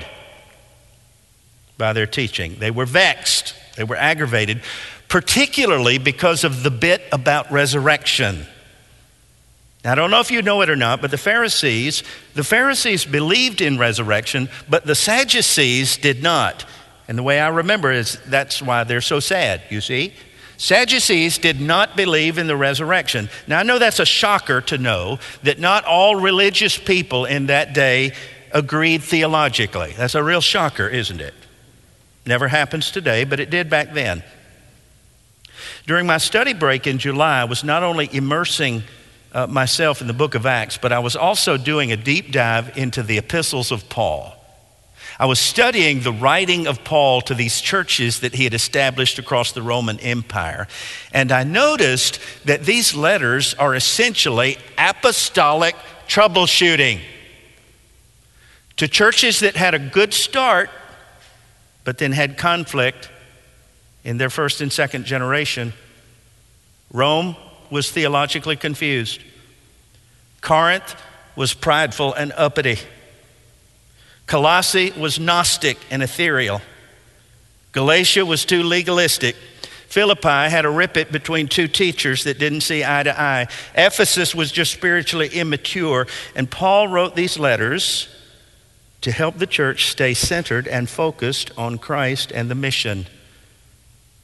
by 1.78 1.94
their 1.94 2.08
teaching. 2.08 2.56
They 2.60 2.72
were 2.72 2.86
vexed, 2.86 3.54
they 3.76 3.84
were 3.84 3.98
aggravated, 3.98 4.62
particularly 5.10 5.98
because 5.98 6.44
of 6.44 6.64
the 6.64 6.72
bit 6.72 7.04
about 7.12 7.52
resurrection. 7.52 8.46
Now, 9.86 9.92
I 9.92 9.96
don't 9.96 10.10
know 10.10 10.20
if 10.20 10.32
you 10.32 10.42
know 10.42 10.62
it 10.62 10.70
or 10.72 10.76
not, 10.76 11.00
but 11.00 11.12
the 11.12 11.18
Pharisees, 11.18 12.02
the 12.34 12.44
Pharisees 12.44 13.06
believed 13.06 13.62
in 13.62 13.78
resurrection, 13.78 14.50
but 14.68 14.84
the 14.88 14.96
Sadducees 14.96 15.98
did 15.98 16.24
not. 16.24 16.66
And 17.08 17.16
the 17.16 17.22
way 17.22 17.40
I 17.40 17.50
remember 17.50 17.92
is 17.92 18.20
that's 18.26 18.64
why 18.64 18.84
they're 18.84 19.00
so 19.00 19.20
sad, 19.20 19.62
you 19.70 19.82
see? 19.82 20.14
Sadducees 20.58 21.38
did 21.38 21.62
not 21.62 21.96
believe 21.96 22.40
in 22.40 22.48
the 22.48 22.56
resurrection. 22.56 23.30
Now, 23.46 23.60
I 23.60 23.64
know 23.64 23.78
that's 23.78 24.00
a 24.00 24.06
shocker 24.06 24.60
to 24.62 24.80
know 24.80 25.20
that 25.44 25.60
not 25.60 25.86
all 25.86 26.16
religious 26.16 26.80
people 26.80 27.26
in 27.26 27.46
that 27.48 27.76
day 27.76 28.14
agreed 28.52 29.04
theologically. 29.04 29.94
That's 29.96 30.16
a 30.16 30.24
real 30.24 30.42
shocker, 30.42 30.88
isn't 30.88 31.22
it? 31.22 31.36
Never 32.26 32.48
happens 32.48 32.90
today, 32.90 33.24
but 33.24 33.40
it 33.40 33.52
did 33.52 33.70
back 33.70 33.94
then. 33.94 34.24
During 35.86 36.08
my 36.08 36.18
study 36.18 36.54
break 36.54 36.88
in 36.88 36.98
July, 36.98 37.42
I 37.42 37.46
was 37.46 37.64
not 37.64 37.84
only 37.84 38.10
immersing 38.12 38.82
uh, 39.36 39.46
myself 39.48 40.00
in 40.00 40.08
the 40.08 40.14
book 40.14 40.34
of 40.34 40.46
Acts, 40.46 40.78
but 40.78 40.94
I 40.94 41.00
was 41.00 41.18
also 41.18 41.58
doing 41.58 41.92
a 41.92 41.98
deep 41.98 42.32
dive 42.32 42.78
into 42.78 43.04
the 43.04 43.18
epistles 43.18 43.70
of 43.70 43.90
Paul. 43.90 44.34
I 45.20 45.26
was 45.26 45.40
studying 45.40 46.02
the 46.02 46.14
writing 46.14 46.68
of 46.68 46.86
Paul 46.86 47.22
to 47.22 47.34
these 47.36 47.60
churches 47.60 48.22
that 48.22 48.34
he 48.34 48.46
had 48.46 48.54
established 48.54 49.20
across 49.20 49.52
the 49.52 49.62
Roman 49.62 50.00
Empire. 50.00 50.68
And 51.14 51.32
I 51.32 51.44
noticed 51.44 52.20
that 52.46 52.64
these 52.64 52.96
letters 52.96 53.54
are 53.56 53.76
essentially 53.76 54.58
apostolic 54.78 55.76
troubleshooting 56.08 57.02
to 58.78 58.88
churches 58.88 59.42
that 59.42 59.56
had 59.58 59.74
a 59.74 59.80
good 59.80 60.14
start, 60.14 60.70
but 61.84 61.98
then 61.98 62.14
had 62.14 62.38
conflict 62.38 63.10
in 64.06 64.18
their 64.18 64.30
first 64.30 64.62
and 64.62 64.72
second 64.72 65.06
generation. 65.06 65.74
Rome 66.92 67.36
was 67.72 67.92
theologically 67.92 68.56
confused. 68.56 69.22
Corinth 70.42 70.96
was 71.36 71.54
prideful 71.54 72.14
and 72.14 72.32
uppity. 72.36 72.78
Colossae 74.28 74.92
was 74.92 75.20
Gnostic 75.20 75.78
and 75.92 76.02
ethereal. 76.02 76.62
Galatia 77.72 78.26
was 78.26 78.46
too 78.46 78.64
legalistic. 78.64 79.36
Philippi 79.88 80.50
had 80.50 80.66
a 80.66 80.70
rippet 80.70 81.12
between 81.12 81.48
two 81.48 81.68
teachers 81.68 82.24
that 82.24 82.40
didn't 82.40 82.62
see 82.62 82.84
eye 82.84 83.04
to 83.04 83.20
eye. 83.20 83.48
Ephesus 83.76 84.34
was 84.34 84.52
just 84.52 84.74
spiritually 84.74 85.30
immature. 85.30 86.08
And 86.36 86.50
Paul 86.50 86.88
wrote 86.88 87.16
these 87.16 87.38
letters 87.38 88.10
to 89.02 89.12
help 89.12 89.38
the 89.38 89.48
church 89.48 89.88
stay 89.88 90.14
centered 90.14 90.68
and 90.68 90.90
focused 90.90 91.52
on 91.58 91.78
Christ 91.78 92.32
and 92.32 92.50
the 92.50 92.56
mission. 92.56 93.06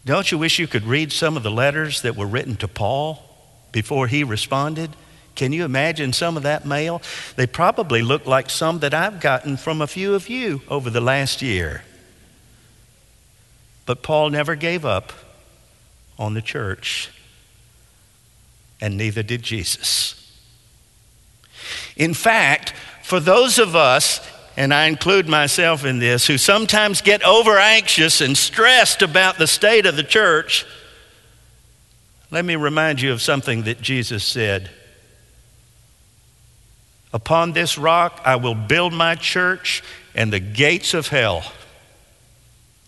Don't 0.04 0.32
you 0.32 0.38
wish 0.38 0.58
you 0.58 0.68
could 0.68 0.84
read 0.84 1.12
some 1.12 1.38
of 1.38 1.44
the 1.44 1.52
letters 1.52 2.02
that 2.02 2.16
were 2.16 2.26
written 2.26 2.56
to 2.58 2.68
Paul? 2.68 3.31
Before 3.72 4.08
he 4.08 4.24
responded? 4.24 4.92
Can 5.36 5.54
you 5.54 5.64
imagine 5.64 6.14
some 6.14 6.38
of 6.38 6.44
that 6.44 6.66
mail? 6.66 7.02
They 7.36 7.48
probably 7.48 8.02
look 8.02 8.26
like 8.26 8.50
some 8.50 8.80
that 8.80 8.94
I've 8.94 9.20
gotten 9.20 9.58
from 9.58 9.82
a 9.82 9.88
few 9.88 10.14
of 10.14 10.30
you 10.30 10.62
over 10.68 10.90
the 10.90 11.02
last 11.02 11.42
year. 11.42 11.84
But 13.86 14.04
Paul 14.04 14.30
never 14.30 14.56
gave 14.56 14.86
up 14.86 15.14
on 16.20 16.34
the 16.34 16.42
church, 16.42 17.10
and 18.80 18.98
neither 18.98 19.24
did 19.24 19.42
Jesus. 19.42 20.18
In 21.96 22.14
fact, 22.14 22.74
for 23.04 23.20
those 23.20 23.58
of 23.58 23.76
us, 23.76 24.26
and 24.58 24.74
I 24.74 24.86
include 24.86 25.28
myself 25.28 25.86
in 25.86 26.00
this, 26.00 26.28
who 26.28 26.38
sometimes 26.38 27.02
get 27.02 27.24
over 27.24 27.58
anxious 27.58 28.22
and 28.22 28.38
stressed 28.38 29.02
about 29.02 29.38
the 29.38 29.48
state 29.48 29.86
of 29.86 29.96
the 29.96 30.04
church, 30.04 30.66
let 32.32 32.46
me 32.46 32.56
remind 32.56 33.02
you 33.02 33.12
of 33.12 33.22
something 33.22 33.64
that 33.64 33.82
Jesus 33.82 34.24
said. 34.24 34.70
Upon 37.14 37.52
this 37.52 37.78
rock 37.78 38.22
I 38.24 38.38
will 38.38 38.56
build 38.56 38.94
my 38.94 39.16
church, 39.16 39.84
and 40.16 40.32
the 40.32 40.40
gates 40.40 40.94
of 40.94 41.08
hell 41.08 41.44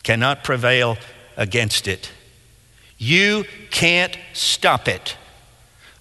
cannot 0.02 0.44
prevail 0.44 0.98
against 1.36 1.88
it. 1.88 2.10
You 2.98 3.44
can't 3.70 4.18
stop 4.32 4.88
it. 4.88 5.18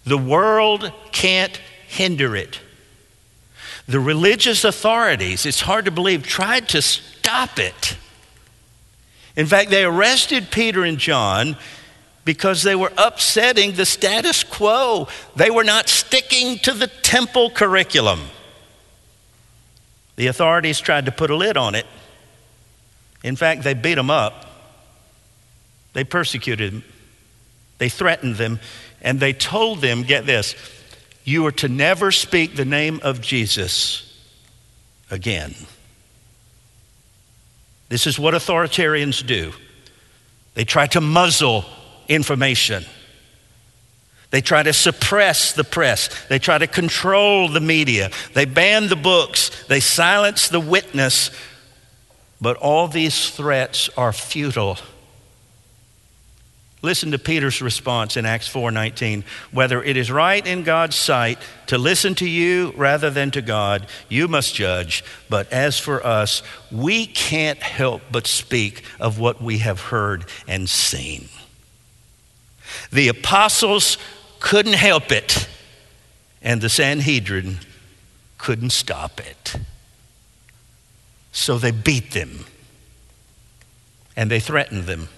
The 0.04 0.18
world 0.18 0.92
can't 1.10 1.56
hinder 1.88 2.36
it. 2.36 2.60
The 3.88 4.00
religious 4.00 4.64
authorities, 4.64 5.44
it's 5.46 5.60
hard 5.60 5.86
to 5.86 5.90
believe, 5.90 6.22
tried 6.24 6.68
to 6.70 6.80
stop 6.80 7.58
it. 7.58 7.96
In 9.34 9.46
fact, 9.46 9.70
they 9.70 9.84
arrested 9.84 10.50
Peter 10.50 10.84
and 10.84 10.98
John 10.98 11.56
because 12.24 12.62
they 12.62 12.74
were 12.74 12.92
upsetting 12.96 13.72
the 13.72 13.86
status 13.86 14.44
quo. 14.44 15.08
They 15.34 15.50
were 15.50 15.64
not 15.64 15.88
sticking 15.88 16.58
to 16.60 16.72
the 16.72 16.86
temple 16.86 17.50
curriculum. 17.50 18.20
The 20.16 20.28
authorities 20.28 20.78
tried 20.78 21.06
to 21.06 21.12
put 21.12 21.30
a 21.30 21.36
lid 21.36 21.56
on 21.56 21.74
it. 21.74 21.86
In 23.24 23.36
fact, 23.36 23.62
they 23.62 23.74
beat 23.74 23.94
them 23.94 24.10
up, 24.10 24.46
they 25.92 26.04
persecuted 26.04 26.72
them, 26.72 26.84
they 27.78 27.88
threatened 27.88 28.36
them, 28.36 28.58
and 29.00 29.20
they 29.20 29.32
told 29.32 29.80
them 29.80 30.02
get 30.02 30.26
this, 30.26 30.54
you 31.24 31.46
are 31.46 31.52
to 31.52 31.68
never 31.68 32.10
speak 32.10 32.56
the 32.56 32.64
name 32.64 33.00
of 33.04 33.20
Jesus 33.20 34.12
again. 35.10 35.54
This 37.88 38.06
is 38.06 38.18
what 38.18 38.34
authoritarians 38.34 39.24
do. 39.24 39.52
They 40.54 40.64
try 40.64 40.86
to 40.88 41.00
muzzle 41.00 41.64
information. 42.08 42.84
They 44.30 44.40
try 44.40 44.62
to 44.62 44.72
suppress 44.72 45.52
the 45.52 45.64
press. 45.64 46.08
They 46.28 46.38
try 46.38 46.56
to 46.56 46.66
control 46.66 47.48
the 47.48 47.60
media. 47.60 48.10
They 48.32 48.46
ban 48.46 48.88
the 48.88 48.96
books. 48.96 49.50
They 49.68 49.80
silence 49.80 50.48
the 50.48 50.58
witness. 50.60 51.30
But 52.40 52.56
all 52.56 52.88
these 52.88 53.28
threats 53.28 53.90
are 53.96 54.12
futile. 54.12 54.78
Listen 56.80 57.12
to 57.12 57.18
Peter's 57.18 57.62
response 57.62 58.16
in 58.16 58.26
Acts 58.26 58.48
4:19, 58.48 59.22
whether 59.52 59.82
it 59.82 59.96
is 59.96 60.10
right 60.10 60.44
in 60.44 60.64
God's 60.64 60.96
sight 60.96 61.38
to 61.66 61.78
listen 61.78 62.16
to 62.16 62.28
you 62.28 62.72
rather 62.76 63.08
than 63.08 63.30
to 63.32 63.42
God, 63.42 63.86
you 64.08 64.26
must 64.26 64.54
judge, 64.54 65.04
but 65.28 65.52
as 65.52 65.78
for 65.78 66.04
us, 66.04 66.42
we 66.72 67.06
can't 67.06 67.62
help 67.62 68.02
but 68.10 68.26
speak 68.26 68.82
of 68.98 69.20
what 69.20 69.40
we 69.40 69.58
have 69.58 69.80
heard 69.80 70.24
and 70.48 70.68
seen. 70.68 71.28
The 72.90 73.08
apostles 73.08 73.98
couldn't 74.40 74.74
help 74.74 75.12
it, 75.12 75.48
and 76.40 76.60
the 76.60 76.68
Sanhedrin 76.68 77.58
couldn't 78.38 78.70
stop 78.70 79.20
it. 79.20 79.56
So 81.32 81.58
they 81.58 81.70
beat 81.70 82.10
them 82.12 82.44
and 84.16 84.30
they 84.30 84.40
threatened 84.40 84.84
them 84.84 85.08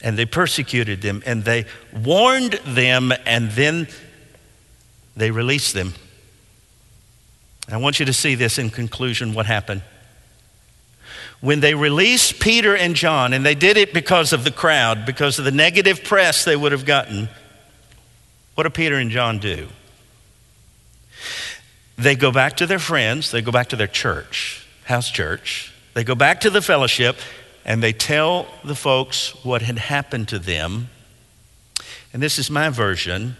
and 0.00 0.16
they 0.16 0.26
persecuted 0.26 1.02
them 1.02 1.22
and 1.26 1.44
they 1.44 1.66
warned 1.92 2.54
them 2.64 3.12
and 3.26 3.50
then 3.50 3.88
they 5.16 5.30
released 5.30 5.74
them. 5.74 5.94
I 7.68 7.76
want 7.76 8.00
you 8.00 8.06
to 8.06 8.12
see 8.12 8.34
this 8.34 8.58
in 8.58 8.70
conclusion 8.70 9.34
what 9.34 9.46
happened. 9.46 9.82
When 11.40 11.60
they 11.60 11.74
released 11.74 12.38
Peter 12.38 12.76
and 12.76 12.94
John, 12.94 13.32
and 13.32 13.44
they 13.44 13.54
did 13.54 13.76
it 13.76 13.94
because 13.94 14.32
of 14.32 14.44
the 14.44 14.50
crowd, 14.50 15.06
because 15.06 15.38
of 15.38 15.44
the 15.44 15.50
negative 15.50 16.04
press 16.04 16.44
they 16.44 16.56
would 16.56 16.72
have 16.72 16.84
gotten, 16.84 17.28
what 18.54 18.64
do 18.64 18.70
Peter 18.70 18.96
and 18.96 19.10
John 19.10 19.38
do? 19.38 19.68
They 21.96 22.14
go 22.14 22.30
back 22.30 22.56
to 22.58 22.66
their 22.66 22.78
friends, 22.78 23.30
they 23.30 23.42
go 23.42 23.52
back 23.52 23.68
to 23.70 23.76
their 23.76 23.86
church, 23.86 24.66
house 24.84 25.10
church, 25.10 25.72
they 25.94 26.04
go 26.04 26.14
back 26.14 26.40
to 26.42 26.50
the 26.50 26.62
fellowship, 26.62 27.16
and 27.64 27.82
they 27.82 27.92
tell 27.92 28.46
the 28.64 28.74
folks 28.74 29.34
what 29.44 29.62
had 29.62 29.78
happened 29.78 30.28
to 30.28 30.38
them. 30.38 30.88
And 32.12 32.22
this 32.22 32.38
is 32.38 32.50
my 32.50 32.68
version. 32.70 33.36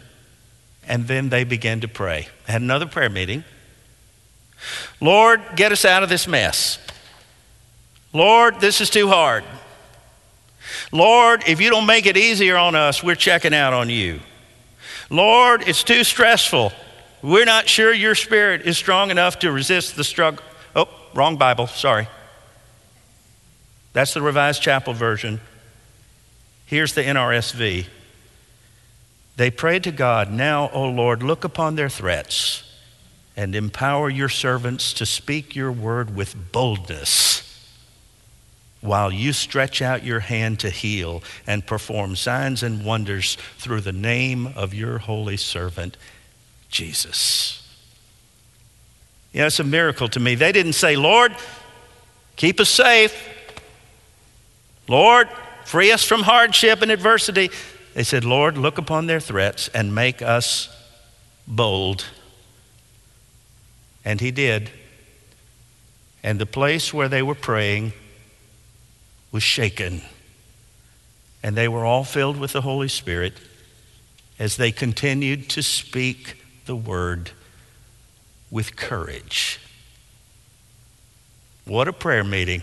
And 0.87 1.07
then 1.07 1.29
they 1.29 1.45
began 1.45 1.81
to 1.81 1.89
pray. 1.89 2.29
I 2.49 2.53
had 2.53 2.63
another 2.63 2.87
prayer 2.87 3.11
meeting. 3.11 3.45
Lord, 5.01 5.41
get 5.57 5.73
us 5.73 5.85
out 5.85 6.03
of 6.03 6.09
this 6.09 6.27
mess. 6.27 6.79
Lord, 8.13 8.61
this 8.61 8.81
is 8.81 8.91
too 8.91 9.09
hard. 9.09 9.45
Lord, 10.93 11.45
if 11.47 11.61
you 11.61 11.71
don't 11.71 11.87
make 11.87 12.07
it 12.07 12.17
easier 12.17 12.57
on 12.57 12.75
us, 12.75 13.03
we're 13.03 13.15
checking 13.15 13.55
out 13.55 13.73
on 13.73 13.89
you. 13.89 14.21
Lord, 15.09 15.63
it's 15.67 15.85
too 15.85 16.05
stressful. 16.05 16.73
We're 17.23 17.45
not 17.45 17.69
sure 17.69 17.93
your 17.93 18.15
spirit 18.15 18.63
is 18.63 18.79
strong 18.79 19.11
enough 19.11 19.41
to 19.41 19.53
resist 19.53 19.97
the 19.97 20.05
struggle. 20.05 20.45
Oh, 20.75 20.89
wrong 21.15 21.37
Bible, 21.37 21.67
sorry. 21.67 22.09
That's 23.93 24.15
the 24.15 24.23
Revised 24.23 24.63
Chapel 24.63 24.95
version. 24.95 25.41
Here's 26.67 26.95
the 26.95 27.03
NRSV. 27.03 27.87
They 29.37 29.51
prayed 29.51 29.85
to 29.85 29.93
God, 29.93 30.31
Now, 30.31 30.71
O 30.73 30.89
Lord, 30.89 31.23
look 31.23 31.45
upon 31.45 31.75
their 31.75 31.89
threats 31.89 32.65
and 33.37 33.55
empower 33.55 34.09
your 34.09 34.29
servants 34.29 34.93
to 34.95 35.07
speak 35.07 35.57
your 35.57 35.73
word 35.73 36.15
with 36.15 36.53
boldness 36.53 37.50
while 38.81 39.13
you 39.13 39.33
stretch 39.33 39.83
out 39.83 40.05
your 40.05 40.21
hand 40.21 40.59
to 40.61 40.71
heal 40.71 41.23
and 41.47 41.67
perform 41.67 42.17
signs 42.17 42.63
and 42.63 42.85
wonders 42.85 43.37
through 43.59 43.83
the 43.83 43.93
name 43.93 44.47
of 44.57 44.73
your 44.73 44.99
holy 44.99 45.37
servant, 45.37 45.97
Jesus. 46.71 47.69
Yeah, 49.33 49.47
it's 49.47 49.61
a 49.61 49.65
miracle 49.65 50.09
to 50.09 50.21
me. 50.21 50.35
They 50.35 50.53
didn't 50.53 50.73
say, 50.73 50.97
Lord, 50.97 51.35
keep 52.37 52.59
us 52.59 52.71
safe. 52.71 53.29
Lord, 54.89 55.29
free 55.65 55.93
us 55.93 56.05
from 56.05 56.23
hardship 56.23 56.83
and 56.83 56.91
adversity. 56.91 57.51
They 57.95 58.03
said, 58.03 58.25
Lord, 58.25 58.57
look 58.57 58.79
upon 58.79 59.07
their 59.07 59.21
threats 59.21 59.69
and 59.69 59.95
make 59.95 60.23
us 60.23 60.75
bold. 61.47 62.07
And 64.05 64.21
he 64.21 64.31
did. 64.31 64.71
And 66.23 66.39
the 66.39 66.47
place 66.47 66.93
where 66.93 67.09
they 67.09 67.23
were 67.23 67.35
praying 67.35 67.93
was 69.33 69.43
shaken. 69.43 70.03
And 71.43 71.57
they 71.57 71.69
were 71.69 71.85
all 71.85 72.05
filled 72.05 72.39
with 72.39 72.53
the 72.53 72.61
Holy 72.61 72.89
Spirit 72.89 73.35
as 74.39 74.57
they 74.57 74.73
continued 74.73 75.49
to 75.51 75.63
speak 75.63 76.43
the 76.67 76.77
word 76.77 77.31
with 78.51 78.77
courage. 78.77 79.61
What 81.65 81.89
a 81.89 81.93
prayer 81.93 82.25
meeting! 82.25 82.63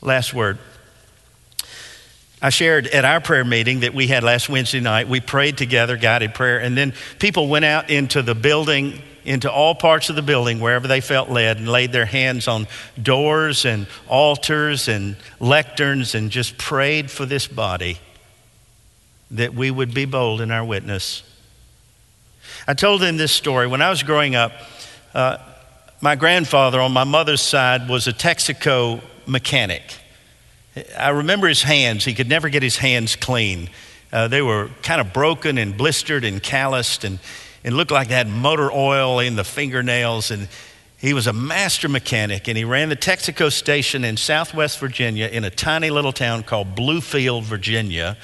Last 0.00 0.34
word. 0.34 0.58
I 2.40 2.50
shared 2.50 2.88
at 2.88 3.04
our 3.04 3.20
prayer 3.20 3.44
meeting 3.44 3.80
that 3.80 3.94
we 3.94 4.08
had 4.08 4.24
last 4.24 4.48
Wednesday 4.48 4.80
night. 4.80 5.08
We 5.08 5.20
prayed 5.20 5.56
together, 5.56 5.96
guided 5.96 6.34
prayer, 6.34 6.58
and 6.58 6.76
then 6.76 6.92
people 7.20 7.48
went 7.48 7.64
out 7.64 7.88
into 7.88 8.20
the 8.20 8.34
building, 8.34 9.00
into 9.24 9.50
all 9.50 9.74
parts 9.74 10.10
of 10.10 10.16
the 10.16 10.22
building, 10.22 10.60
wherever 10.60 10.88
they 10.88 11.00
felt 11.00 11.30
led, 11.30 11.58
and 11.58 11.68
laid 11.68 11.92
their 11.92 12.06
hands 12.06 12.48
on 12.48 12.66
doors 13.00 13.64
and 13.64 13.86
altars 14.08 14.88
and 14.88 15.16
lecterns 15.40 16.14
and 16.14 16.30
just 16.30 16.58
prayed 16.58 17.10
for 17.10 17.26
this 17.26 17.46
body 17.46 17.98
that 19.30 19.54
we 19.54 19.70
would 19.70 19.94
be 19.94 20.04
bold 20.04 20.40
in 20.40 20.50
our 20.50 20.64
witness. 20.64 21.22
I 22.66 22.74
told 22.74 23.00
them 23.00 23.16
this 23.16 23.32
story. 23.32 23.66
When 23.66 23.82
I 23.82 23.90
was 23.90 24.02
growing 24.02 24.34
up, 24.34 24.52
uh, 25.14 25.38
my 26.00 26.16
grandfather 26.16 26.80
on 26.80 26.92
my 26.92 27.04
mother's 27.04 27.40
side 27.40 27.88
was 27.88 28.06
a 28.06 28.12
Texaco 28.12 29.00
mechanic. 29.26 29.82
I 30.98 31.10
remember 31.10 31.48
his 31.48 31.62
hands. 31.62 32.04
He 32.04 32.14
could 32.14 32.28
never 32.28 32.48
get 32.48 32.62
his 32.62 32.76
hands 32.76 33.16
clean. 33.16 33.70
Uh, 34.12 34.28
they 34.28 34.42
were 34.42 34.70
kind 34.82 35.00
of 35.00 35.12
broken 35.12 35.58
and 35.58 35.76
blistered 35.76 36.24
and 36.24 36.42
calloused 36.42 37.04
and, 37.04 37.18
and 37.64 37.76
looked 37.76 37.90
like 37.90 38.08
they 38.08 38.14
had 38.14 38.28
motor 38.28 38.70
oil 38.70 39.20
in 39.20 39.36
the 39.36 39.44
fingernails. 39.44 40.30
And 40.30 40.48
he 40.98 41.14
was 41.14 41.26
a 41.26 41.32
master 41.32 41.88
mechanic 41.88 42.48
and 42.48 42.56
he 42.56 42.64
ran 42.64 42.88
the 42.88 42.96
Texaco 42.96 43.50
station 43.50 44.04
in 44.04 44.16
southwest 44.16 44.78
Virginia 44.78 45.26
in 45.26 45.44
a 45.44 45.50
tiny 45.50 45.90
little 45.90 46.12
town 46.12 46.42
called 46.42 46.74
Bluefield, 46.74 47.42
Virginia, 47.42 48.16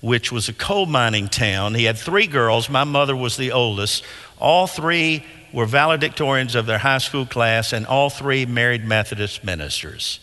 which 0.00 0.30
was 0.30 0.48
a 0.48 0.52
coal 0.52 0.86
mining 0.86 1.28
town. 1.28 1.74
He 1.74 1.84
had 1.84 1.96
three 1.96 2.26
girls. 2.26 2.68
My 2.68 2.84
mother 2.84 3.16
was 3.16 3.36
the 3.36 3.52
oldest. 3.52 4.04
All 4.38 4.66
three 4.66 5.24
were 5.52 5.66
valedictorians 5.66 6.54
of 6.54 6.66
their 6.66 6.78
high 6.78 6.98
school 6.98 7.24
class, 7.24 7.72
and 7.72 7.86
all 7.86 8.10
three 8.10 8.44
married 8.44 8.84
Methodist 8.84 9.44
ministers. 9.44 10.18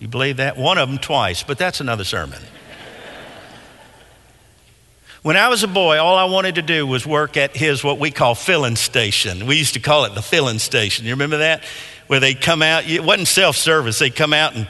You 0.00 0.08
believe 0.08 0.38
that? 0.38 0.56
One 0.56 0.78
of 0.78 0.88
them 0.88 0.98
twice, 0.98 1.42
but 1.42 1.58
that's 1.58 1.80
another 1.80 2.04
sermon. 2.04 2.40
When 5.22 5.36
I 5.36 5.48
was 5.48 5.62
a 5.62 5.68
boy, 5.68 5.98
all 5.98 6.16
I 6.16 6.24
wanted 6.24 6.56
to 6.56 6.62
do 6.62 6.84
was 6.84 7.06
work 7.06 7.36
at 7.36 7.56
his 7.56 7.84
what 7.84 8.00
we 8.00 8.10
call 8.10 8.34
filling 8.34 8.74
station. 8.74 9.46
We 9.46 9.56
used 9.56 9.74
to 9.74 9.80
call 9.80 10.04
it 10.04 10.16
the 10.16 10.22
filling 10.22 10.58
station. 10.58 11.06
You 11.06 11.12
remember 11.12 11.38
that? 11.38 11.62
Where 12.08 12.18
they'd 12.18 12.40
come 12.40 12.60
out, 12.60 12.88
it 12.88 13.04
wasn't 13.04 13.28
self 13.28 13.56
service. 13.56 14.00
They'd 14.00 14.16
come 14.16 14.32
out 14.32 14.56
and 14.56 14.66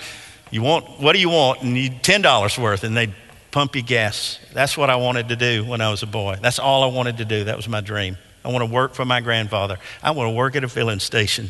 you 0.50 0.60
want, 0.60 1.00
what 1.00 1.14
do 1.14 1.20
you 1.20 1.30
want? 1.30 1.62
And 1.62 1.76
you 1.78 1.88
$10 1.88 2.58
worth, 2.58 2.84
and 2.84 2.94
they'd 2.94 3.14
pump 3.50 3.74
you 3.74 3.82
gas. 3.82 4.38
That's 4.52 4.76
what 4.76 4.90
I 4.90 4.96
wanted 4.96 5.30
to 5.30 5.36
do 5.36 5.64
when 5.64 5.80
I 5.80 5.90
was 5.90 6.02
a 6.02 6.06
boy. 6.06 6.36
That's 6.42 6.58
all 6.58 6.82
I 6.82 6.94
wanted 6.94 7.16
to 7.16 7.24
do. 7.24 7.44
That 7.44 7.56
was 7.56 7.66
my 7.66 7.80
dream. 7.80 8.18
I 8.44 8.48
want 8.48 8.62
to 8.62 8.70
work 8.70 8.92
for 8.92 9.06
my 9.06 9.22
grandfather. 9.22 9.78
I 10.02 10.10
want 10.10 10.28
to 10.28 10.32
work 10.32 10.54
at 10.54 10.64
a 10.64 10.68
filling 10.68 10.98
station. 10.98 11.48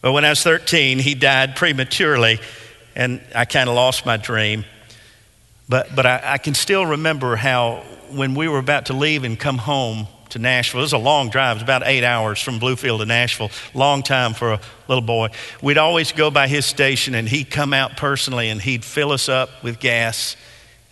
But 0.00 0.10
when 0.12 0.24
I 0.24 0.30
was 0.30 0.42
13, 0.42 0.98
he 0.98 1.14
died 1.14 1.54
prematurely, 1.54 2.40
and 2.96 3.22
I 3.32 3.44
kind 3.44 3.68
of 3.68 3.76
lost 3.76 4.04
my 4.04 4.16
dream. 4.16 4.64
But, 5.68 5.94
but 5.96 6.06
I, 6.06 6.20
I, 6.24 6.38
can 6.38 6.54
still 6.54 6.86
remember 6.86 7.34
how 7.34 7.82
when 8.10 8.34
we 8.34 8.46
were 8.46 8.58
about 8.58 8.86
to 8.86 8.92
leave 8.92 9.24
and 9.24 9.38
come 9.38 9.58
home 9.58 10.06
to 10.28 10.38
Nashville, 10.38 10.80
it 10.80 10.84
was 10.84 10.92
a 10.92 10.98
long 10.98 11.28
drive, 11.28 11.52
it 11.52 11.54
was 11.56 11.62
about 11.62 11.82
eight 11.86 12.04
hours 12.04 12.40
from 12.40 12.60
Bluefield 12.60 12.98
to 12.98 13.06
Nashville, 13.06 13.50
long 13.74 14.02
time 14.02 14.32
for 14.32 14.52
a 14.52 14.60
little 14.86 15.02
boy. 15.02 15.28
We'd 15.60 15.78
always 15.78 16.12
go 16.12 16.30
by 16.30 16.46
his 16.46 16.66
station, 16.66 17.14
and 17.14 17.28
he'd 17.28 17.50
come 17.50 17.72
out 17.72 17.96
personally 17.96 18.48
and 18.48 18.60
he'd 18.62 18.84
fill 18.84 19.10
us 19.10 19.28
up 19.28 19.62
with 19.64 19.80
gas, 19.80 20.36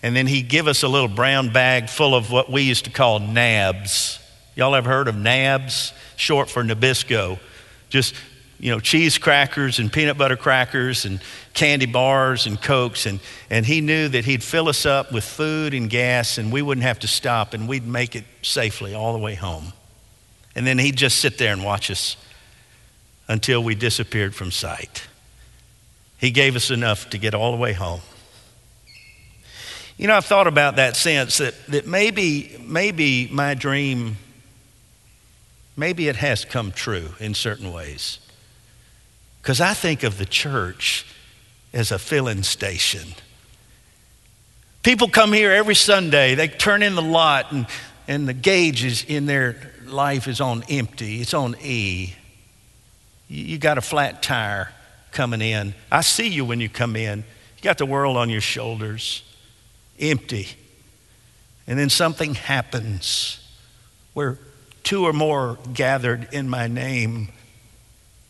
and 0.02 0.14
then 0.14 0.26
he'd 0.26 0.48
give 0.48 0.66
us 0.66 0.82
a 0.82 0.88
little 0.88 1.08
brown 1.08 1.52
bag 1.52 1.88
full 1.88 2.14
of 2.14 2.30
what 2.30 2.50
we 2.50 2.62
used 2.62 2.84
to 2.84 2.90
call 2.90 3.20
nabs. 3.20 4.18
Y'all 4.56 4.74
ever 4.74 4.88
heard 4.88 5.08
of 5.08 5.16
nabs? 5.16 5.92
Short 6.16 6.48
for 6.50 6.62
Nabisco. 6.62 7.38
Just 7.90 8.14
you 8.58 8.70
know, 8.70 8.80
cheese 8.80 9.18
crackers 9.18 9.78
and 9.78 9.92
peanut 9.92 10.16
butter 10.16 10.36
crackers 10.36 11.04
and 11.04 11.20
candy 11.52 11.86
bars 11.86 12.46
and 12.46 12.60
cokes. 12.60 13.06
And, 13.06 13.20
and 13.50 13.66
he 13.66 13.80
knew 13.80 14.08
that 14.08 14.24
he'd 14.24 14.42
fill 14.42 14.68
us 14.68 14.86
up 14.86 15.12
with 15.12 15.24
food 15.24 15.74
and 15.74 15.90
gas 15.90 16.38
and 16.38 16.52
we 16.52 16.62
wouldn't 16.62 16.86
have 16.86 17.00
to 17.00 17.08
stop 17.08 17.54
and 17.54 17.68
we'd 17.68 17.86
make 17.86 18.16
it 18.16 18.24
safely 18.42 18.94
all 18.94 19.12
the 19.12 19.18
way 19.18 19.34
home. 19.34 19.72
And 20.54 20.66
then 20.66 20.78
he'd 20.78 20.96
just 20.96 21.18
sit 21.18 21.36
there 21.38 21.52
and 21.52 21.64
watch 21.64 21.90
us 21.90 22.16
until 23.28 23.62
we 23.62 23.74
disappeared 23.74 24.34
from 24.34 24.50
sight. 24.50 25.06
He 26.18 26.30
gave 26.30 26.56
us 26.56 26.70
enough 26.70 27.10
to 27.10 27.18
get 27.18 27.34
all 27.34 27.50
the 27.50 27.58
way 27.58 27.72
home. 27.72 28.00
You 29.96 30.08
know, 30.08 30.16
I've 30.16 30.24
thought 30.24 30.46
about 30.46 30.76
that 30.76 30.96
sense 30.96 31.38
that, 31.38 31.54
that 31.66 31.86
maybe, 31.86 32.56
maybe 32.64 33.28
my 33.30 33.54
dream, 33.54 34.16
maybe 35.76 36.08
it 36.08 36.16
has 36.16 36.44
come 36.44 36.72
true 36.72 37.10
in 37.20 37.34
certain 37.34 37.72
ways. 37.72 38.18
Because 39.44 39.60
I 39.60 39.74
think 39.74 40.04
of 40.04 40.16
the 40.16 40.24
church 40.24 41.04
as 41.74 41.92
a 41.92 41.98
filling 41.98 42.44
station. 42.44 43.12
People 44.82 45.06
come 45.06 45.34
here 45.34 45.52
every 45.52 45.74
Sunday, 45.74 46.34
they 46.34 46.48
turn 46.48 46.82
in 46.82 46.94
the 46.94 47.02
lot, 47.02 47.52
and, 47.52 47.66
and 48.08 48.26
the 48.26 48.32
gauge 48.32 48.82
is 48.86 49.04
in 49.04 49.26
their 49.26 49.70
life 49.84 50.28
is 50.28 50.40
on 50.40 50.64
empty, 50.70 51.20
it's 51.20 51.34
on 51.34 51.56
E. 51.60 52.14
You 53.28 53.58
got 53.58 53.76
a 53.76 53.82
flat 53.82 54.22
tire 54.22 54.72
coming 55.12 55.42
in. 55.42 55.74
I 55.92 56.00
see 56.00 56.28
you 56.28 56.46
when 56.46 56.58
you 56.58 56.70
come 56.70 56.96
in. 56.96 57.18
You 57.18 57.62
got 57.62 57.76
the 57.76 57.84
world 57.84 58.16
on 58.16 58.30
your 58.30 58.40
shoulders, 58.40 59.22
empty. 60.00 60.48
And 61.66 61.78
then 61.78 61.90
something 61.90 62.34
happens 62.34 63.46
where 64.14 64.38
two 64.84 65.04
or 65.04 65.12
more 65.12 65.58
gathered 65.74 66.28
in 66.32 66.48
my 66.48 66.66
name. 66.66 67.28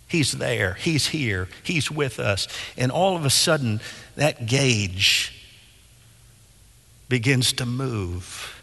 He's 0.08 0.32
there, 0.32 0.74
He's 0.74 1.08
here, 1.08 1.48
He's 1.62 1.90
with 1.90 2.20
us. 2.20 2.48
And 2.76 2.92
all 2.92 3.16
of 3.16 3.24
a 3.24 3.30
sudden, 3.30 3.80
that 4.16 4.46
gauge 4.46 5.32
begins 7.08 7.52
to 7.54 7.66
move 7.66 8.62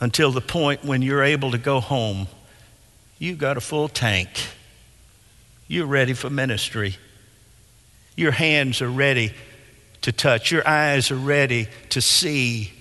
until 0.00 0.32
the 0.32 0.40
point 0.40 0.84
when 0.84 1.02
you're 1.02 1.22
able 1.22 1.50
to 1.50 1.58
go 1.58 1.80
home. 1.80 2.26
You've 3.18 3.38
got 3.38 3.56
a 3.56 3.60
full 3.60 3.88
tank. 3.88 4.28
You're 5.68 5.86
ready 5.86 6.14
for 6.14 6.30
ministry. 6.30 6.96
Your 8.16 8.32
hands 8.32 8.82
are 8.82 8.90
ready 8.90 9.32
to 10.02 10.12
touch. 10.12 10.50
Your 10.50 10.66
eyes 10.66 11.10
are 11.10 11.16
ready 11.16 11.68
to 11.90 12.00
see. 12.00 12.72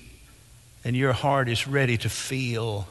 And 0.84 0.96
your 0.96 1.14
heart 1.14 1.50
is 1.50 1.68
ready 1.68 1.98
to 1.98 2.10
feel. 2.10 2.88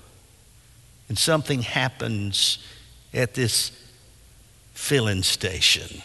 And 1.09 1.19
something 1.19 1.63
happens 1.63 2.59
at 3.13 3.35
this 3.35 3.73
filling 4.75 5.23
station 5.23 6.03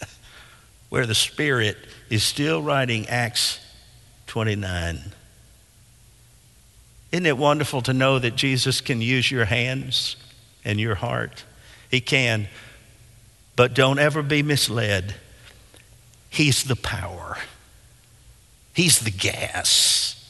where 0.88 1.06
the 1.06 1.14
Spirit 1.14 1.76
is 2.10 2.22
still 2.22 2.62
writing 2.62 3.06
Acts 3.08 3.60
29. 4.26 5.12
Isn't 7.12 7.26
it 7.26 7.38
wonderful 7.38 7.80
to 7.82 7.92
know 7.92 8.18
that 8.18 8.34
Jesus 8.34 8.80
can 8.80 9.00
use 9.00 9.30
your 9.30 9.44
hands 9.44 10.16
and 10.64 10.80
your 10.80 10.96
heart? 10.96 11.44
He 11.90 12.00
can. 12.00 12.48
But 13.54 13.74
don't 13.74 14.00
ever 14.00 14.22
be 14.22 14.42
misled. 14.42 15.14
He's 16.28 16.64
the 16.64 16.74
power, 16.74 17.38
He's 18.72 18.98
the 18.98 19.12
gas, 19.12 20.28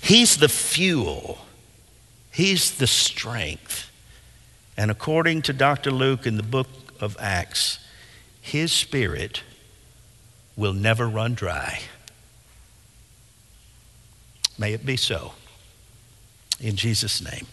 He's 0.00 0.36
the 0.36 0.48
fuel, 0.48 1.38
He's 2.30 2.76
the 2.76 2.86
strength. 2.86 3.89
And 4.80 4.90
according 4.90 5.42
to 5.42 5.52
Dr. 5.52 5.90
Luke 5.90 6.26
in 6.26 6.38
the 6.38 6.42
book 6.42 6.66
of 7.00 7.14
Acts, 7.20 7.80
His 8.40 8.72
Spirit 8.72 9.42
will 10.56 10.72
never 10.72 11.06
run 11.06 11.34
dry. 11.34 11.80
May 14.58 14.72
it 14.72 14.86
be 14.86 14.96
so. 14.96 15.34
In 16.58 16.76
Jesus' 16.76 17.22
name. 17.22 17.46